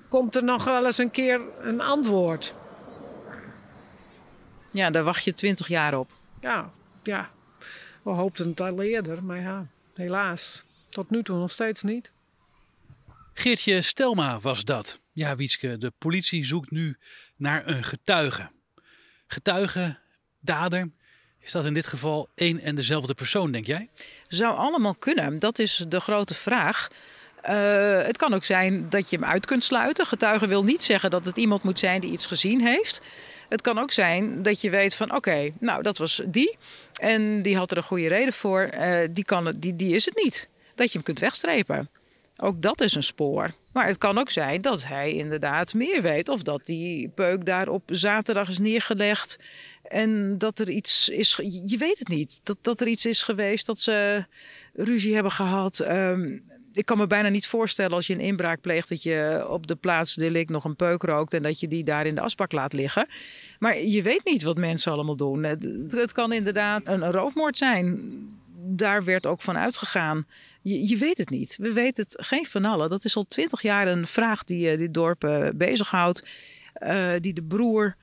komt 0.09 0.37
er 0.37 0.45
nog 0.45 0.65
wel 0.65 0.85
eens 0.85 0.99
een 0.99 1.11
keer 1.11 1.41
een 1.61 1.81
antwoord? 1.81 2.55
Ja, 4.71 4.91
daar 4.91 5.05
wacht 5.05 5.25
je 5.25 5.33
twintig 5.33 5.69
jaar 5.69 5.99
op. 5.99 6.11
Ja, 6.41 6.71
ja. 7.03 7.31
We 8.03 8.11
hoopten 8.11 8.49
het 8.49 8.61
al 8.61 8.83
eerder, 8.83 9.25
maar 9.25 9.41
ja, 9.41 9.67
helaas. 9.95 10.65
Tot 10.89 11.11
nu 11.11 11.23
toe 11.23 11.39
nog 11.39 11.51
steeds 11.51 11.83
niet. 11.83 12.11
Geertje 13.35 13.83
Stelma 13.83 14.41
was 14.41 14.65
dat. 14.65 15.01
Ja, 15.13 15.37
Wietske, 15.37 15.77
de 15.77 15.93
politie 15.99 16.45
zoekt 16.45 16.71
nu 16.71 16.97
naar 17.37 17.67
een 17.67 17.85
getuige. 17.85 18.51
Getuige, 19.27 19.99
dader, 20.41 20.91
is 21.41 21.53
dat 21.53 21.65
in 21.65 21.75
dit 21.75 21.87
geval 21.87 22.29
één 22.35 22.61
en 22.61 22.75
dezelfde 22.75 23.15
persoon, 23.15 23.53
denk 23.53 23.67
jij? 23.67 23.89
Zou 24.29 24.57
allemaal 24.57 24.95
kunnen. 24.95 25.39
Dat 25.39 25.59
is 25.59 25.85
de 25.89 26.01
grote 26.01 26.35
vraag. 26.35 26.89
Uh, 27.51 28.03
het 28.03 28.17
kan 28.17 28.35
ook 28.35 28.45
zijn 28.45 28.89
dat 28.89 29.11
je 29.11 29.17
hem 29.17 29.29
uit 29.29 29.47
kunt 29.47 29.65
sluiten. 29.65 30.07
Getuige 30.07 30.47
wil 30.47 30.65
niet 30.65 30.83
zeggen 30.83 31.11
dat 31.11 31.25
het 31.25 31.39
iemand 31.39 31.63
moet 31.63 31.79
zijn 31.79 32.01
die 32.01 32.13
iets 32.13 32.27
gezien 32.27 32.61
heeft. 32.61 33.01
Het 33.49 33.61
kan 33.61 33.79
ook 33.79 33.93
zijn 33.93 34.43
dat 34.43 34.61
je 34.61 34.71
weet 34.71 34.95
van 34.95 35.15
oké, 35.15 35.51
nou 35.61 35.83
dat 35.83 35.99
was 35.99 36.23
die. 36.27 36.57
En 37.01 37.43
die 37.43 37.57
had 37.57 37.71
er 37.71 37.77
een 37.77 37.83
goede 37.83 38.09
reden 38.09 38.33
voor. 38.33 38.71
Uh, 38.75 38.99
die, 39.11 39.25
kan, 39.25 39.55
die, 39.57 39.77
die 39.77 39.95
is 39.95 40.05
het 40.05 40.17
niet. 40.25 40.49
Dat 40.75 40.87
je 40.87 40.93
hem 40.93 41.03
kunt 41.03 41.19
wegstrepen. 41.19 41.89
Ook 42.43 42.63
dat 42.63 42.81
is 42.81 42.95
een 42.95 43.03
spoor. 43.03 43.51
Maar 43.73 43.87
het 43.87 43.99
kan 43.99 44.19
ook 44.19 44.31
zijn 44.31 44.61
dat 44.61 44.87
hij 44.87 45.13
inderdaad 45.13 45.75
meer 45.75 46.03
weet. 46.03 46.29
Of 46.29 46.43
dat 46.43 46.67
die 46.67 47.09
peuk 47.09 47.45
daar 47.45 47.69
op 47.69 47.83
zaterdag 47.87 48.49
is 48.49 48.59
neergelegd. 48.59 49.39
En 49.83 50.39
dat 50.39 50.59
er 50.59 50.71
iets 50.71 51.09
is. 51.09 51.41
Je 51.67 51.77
weet 51.77 51.99
het 51.99 52.09
niet. 52.09 52.41
Dat, 52.45 52.57
dat 52.61 52.81
er 52.81 52.87
iets 52.87 53.07
is 53.07 53.23
geweest 53.23 53.67
dat 53.67 53.81
ze 53.81 54.27
ruzie 54.75 55.15
hebben 55.15 55.33
gehad. 55.33 55.89
Um, 55.89 56.45
ik 56.73 56.87
kan 56.87 56.99
me 56.99 57.07
bijna 57.07 57.29
niet 57.29 57.47
voorstellen 57.47 57.93
als 57.93 58.07
je 58.07 58.15
een 58.15 58.21
inbraak 58.21 58.61
pleegt 58.61 58.89
dat 58.89 59.03
je 59.03 59.47
op 59.49 59.67
de 59.67 59.77
plaats 59.77 60.15
delict 60.15 60.51
nog 60.51 60.65
een 60.65 60.77
peuk 60.77 61.03
rookt 61.03 61.35
en 61.35 61.43
dat 61.43 61.61
je 61.61 61.69
die 61.69 61.85
daar 61.85 62.07
in 62.07 62.15
de 62.15 62.21
asbak 62.21 62.53
laat 62.53 62.73
liggen. 62.73 63.07
Maar 63.59 63.83
je 63.83 64.03
weet 64.03 64.25
niet 64.25 64.43
wat 64.43 64.57
mensen 64.57 64.93
allemaal 64.93 65.17
doen. 65.17 65.43
Het, 65.43 65.93
het 65.93 66.13
kan 66.13 66.33
inderdaad 66.33 66.89
een, 66.89 67.03
een 67.03 67.13
roofmoord 67.13 67.57
zijn. 67.57 68.01
Daar 68.65 69.05
werd 69.05 69.27
ook 69.27 69.43
van 69.43 69.59
uitgegaan. 69.59 70.27
Je, 70.61 70.89
je, 70.89 70.97
weet 70.97 71.19
het 71.19 71.31
niet. 71.31 71.57
We 71.61 71.73
weten 71.73 72.05
het 72.05 72.27
geen 72.27 72.47
van 72.47 72.65
allen. 72.65 72.89
Dat 72.89 73.05
is 73.05 73.17
al 73.17 73.25
twintig 73.25 73.63
jaar 73.63 73.89
een 73.89 74.07
vraag 74.07 74.45
die 74.45 74.73
uh, 74.73 74.79
dit 74.79 74.95
dorp 74.95 75.25
uh, 75.25 75.49
bezighoudt. 75.55 76.27
Uh, 76.83 77.13
die 77.21 77.33
de 77.33 77.43
broer, 77.43 77.97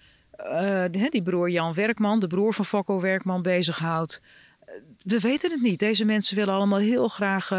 die, 0.92 1.10
die, 1.10 1.22
broer 1.22 1.50
Jan 1.50 1.74
Werkman, 1.74 2.20
de 2.20 2.28
broer 2.28 2.54
van 2.54 2.66
Fokko 2.66 3.02
Werkman, 3.02 3.42
bezighoudt. 3.42 4.22
we 4.98 5.20
weten 5.20 5.52
het 5.52 5.62
niet. 5.62 5.80
Deze 5.80 6.06
mensen 6.06 6.36
willen 6.36 6.54
allemaal 6.54 6.80
heel 6.80 7.08
graag 7.08 7.50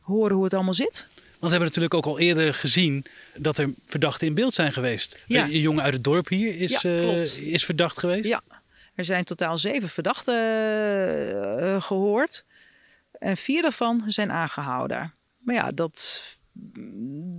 horen 0.00 0.34
hoe 0.34 0.44
het 0.44 0.54
allemaal 0.54 0.74
zit. 0.74 1.06
Want 1.14 1.52
we 1.52 1.58
hebben 1.58 1.66
natuurlijk 1.68 1.94
ook 1.94 2.06
al 2.06 2.18
eerder 2.18 2.54
gezien 2.54 3.04
dat 3.36 3.58
er 3.58 3.70
verdachten 3.86 4.26
in 4.26 4.34
beeld 4.34 4.54
zijn 4.54 4.72
geweest. 4.72 5.24
Ja. 5.26 5.44
Een 5.44 5.60
jongen 5.60 5.82
uit 5.82 5.94
het 5.94 6.04
dorp 6.04 6.28
hier 6.28 6.60
is, 6.60 6.84
is 7.42 7.64
verdacht 7.64 7.98
geweest. 7.98 8.28
Ja, 8.28 8.42
er 8.98 9.04
zijn 9.04 9.24
totaal 9.24 9.58
zeven 9.58 9.88
verdachten 9.88 10.34
uh, 10.34 11.82
gehoord. 11.82 12.44
En 13.12 13.36
vier 13.36 13.62
daarvan 13.62 14.02
zijn 14.06 14.30
aangehouden. 14.30 15.14
Maar 15.38 15.54
ja, 15.54 15.70
dat, 15.70 16.22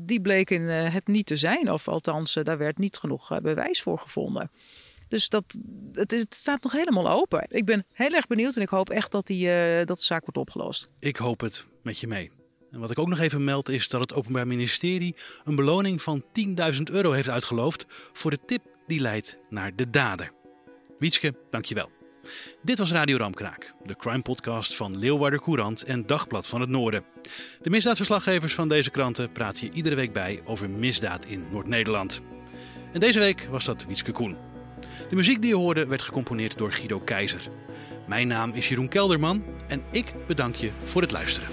die 0.05 0.21
bleken 0.21 0.61
uh, 0.61 0.93
het 0.93 1.07
niet 1.07 1.25
te 1.25 1.37
zijn. 1.37 1.71
Of 1.71 1.87
althans, 1.87 2.33
daar 2.43 2.57
werd 2.57 2.77
niet 2.77 2.97
genoeg 2.97 3.41
bewijs 3.41 3.81
voor 3.81 3.97
gevonden. 3.97 4.51
Dus 5.07 5.29
dat, 5.29 5.59
het, 5.93 6.13
is, 6.13 6.25
staat 6.29 6.63
nog 6.63 6.71
helemaal 6.71 7.09
open. 7.09 7.45
Ik 7.47 7.65
ben 7.65 7.85
heel 7.91 8.13
erg 8.13 8.27
benieuwd 8.27 8.55
en 8.55 8.61
ik 8.61 8.69
hoop 8.69 8.89
echt 8.89 9.11
dat, 9.11 9.27
die, 9.27 9.45
dat 9.85 9.97
de 9.97 10.03
zaak 10.03 10.21
wordt 10.21 10.37
opgelost. 10.37 10.89
Ik 10.99 11.15
hoop 11.15 11.39
het 11.39 11.65
met 11.83 11.99
je 11.99 12.07
mee. 12.07 12.31
En 12.71 12.79
wat 12.79 12.91
ik 12.91 12.99
ook 12.99 13.09
nog 13.09 13.19
even 13.19 13.43
meld 13.43 13.69
is 13.69 13.89
dat 13.89 14.01
het 14.01 14.13
Openbaar 14.13 14.47
Ministerie 14.47 15.15
een 15.43 15.55
beloning 15.55 16.01
van 16.01 16.23
10.000 16.73 16.81
euro 16.91 17.11
heeft 17.11 17.29
uitgeloofd 17.29 17.85
voor 18.13 18.31
de 18.31 18.39
tip 18.45 18.61
die 18.87 18.99
leidt 18.99 19.39
naar 19.49 19.75
de 19.75 19.89
dader. 19.89 20.37
Wietske, 20.99 21.33
dankjewel. 21.49 21.89
Dit 22.61 22.77
was 22.77 22.91
Radio 22.91 23.17
Ramkraak, 23.17 23.73
de 23.83 23.95
crime 23.95 24.21
podcast 24.21 24.75
van 24.75 24.97
Leeuwarder 24.97 25.41
Courant 25.41 25.83
en 25.83 26.05
Dagblad 26.05 26.47
van 26.47 26.61
het 26.61 26.69
Noorden. 26.69 27.03
De 27.61 27.69
misdaadverslaggevers 27.69 28.53
van 28.53 28.69
deze 28.69 28.89
kranten 28.89 29.31
praat 29.31 29.59
je 29.59 29.71
iedere 29.71 29.95
week 29.95 30.13
bij 30.13 30.41
over 30.45 30.69
misdaad 30.69 31.25
in 31.25 31.45
Noord-Nederland. 31.51 32.21
En 32.93 32.99
deze 32.99 33.19
week 33.19 33.47
was 33.49 33.65
dat 33.65 33.85
Wietske 33.85 34.11
Koen. 34.11 34.37
De 35.09 35.15
muziek 35.15 35.41
die 35.41 35.49
je 35.49 35.55
hoorde 35.55 35.87
werd 35.87 36.01
gecomponeerd 36.01 36.57
door 36.57 36.73
Guido 36.73 36.99
Keizer. 36.99 37.41
Mijn 38.07 38.27
naam 38.27 38.51
is 38.53 38.69
Jeroen 38.69 38.87
Kelderman 38.87 39.43
en 39.67 39.83
ik 39.91 40.13
bedank 40.27 40.55
je 40.55 40.71
voor 40.83 41.01
het 41.01 41.11
luisteren. 41.11 41.49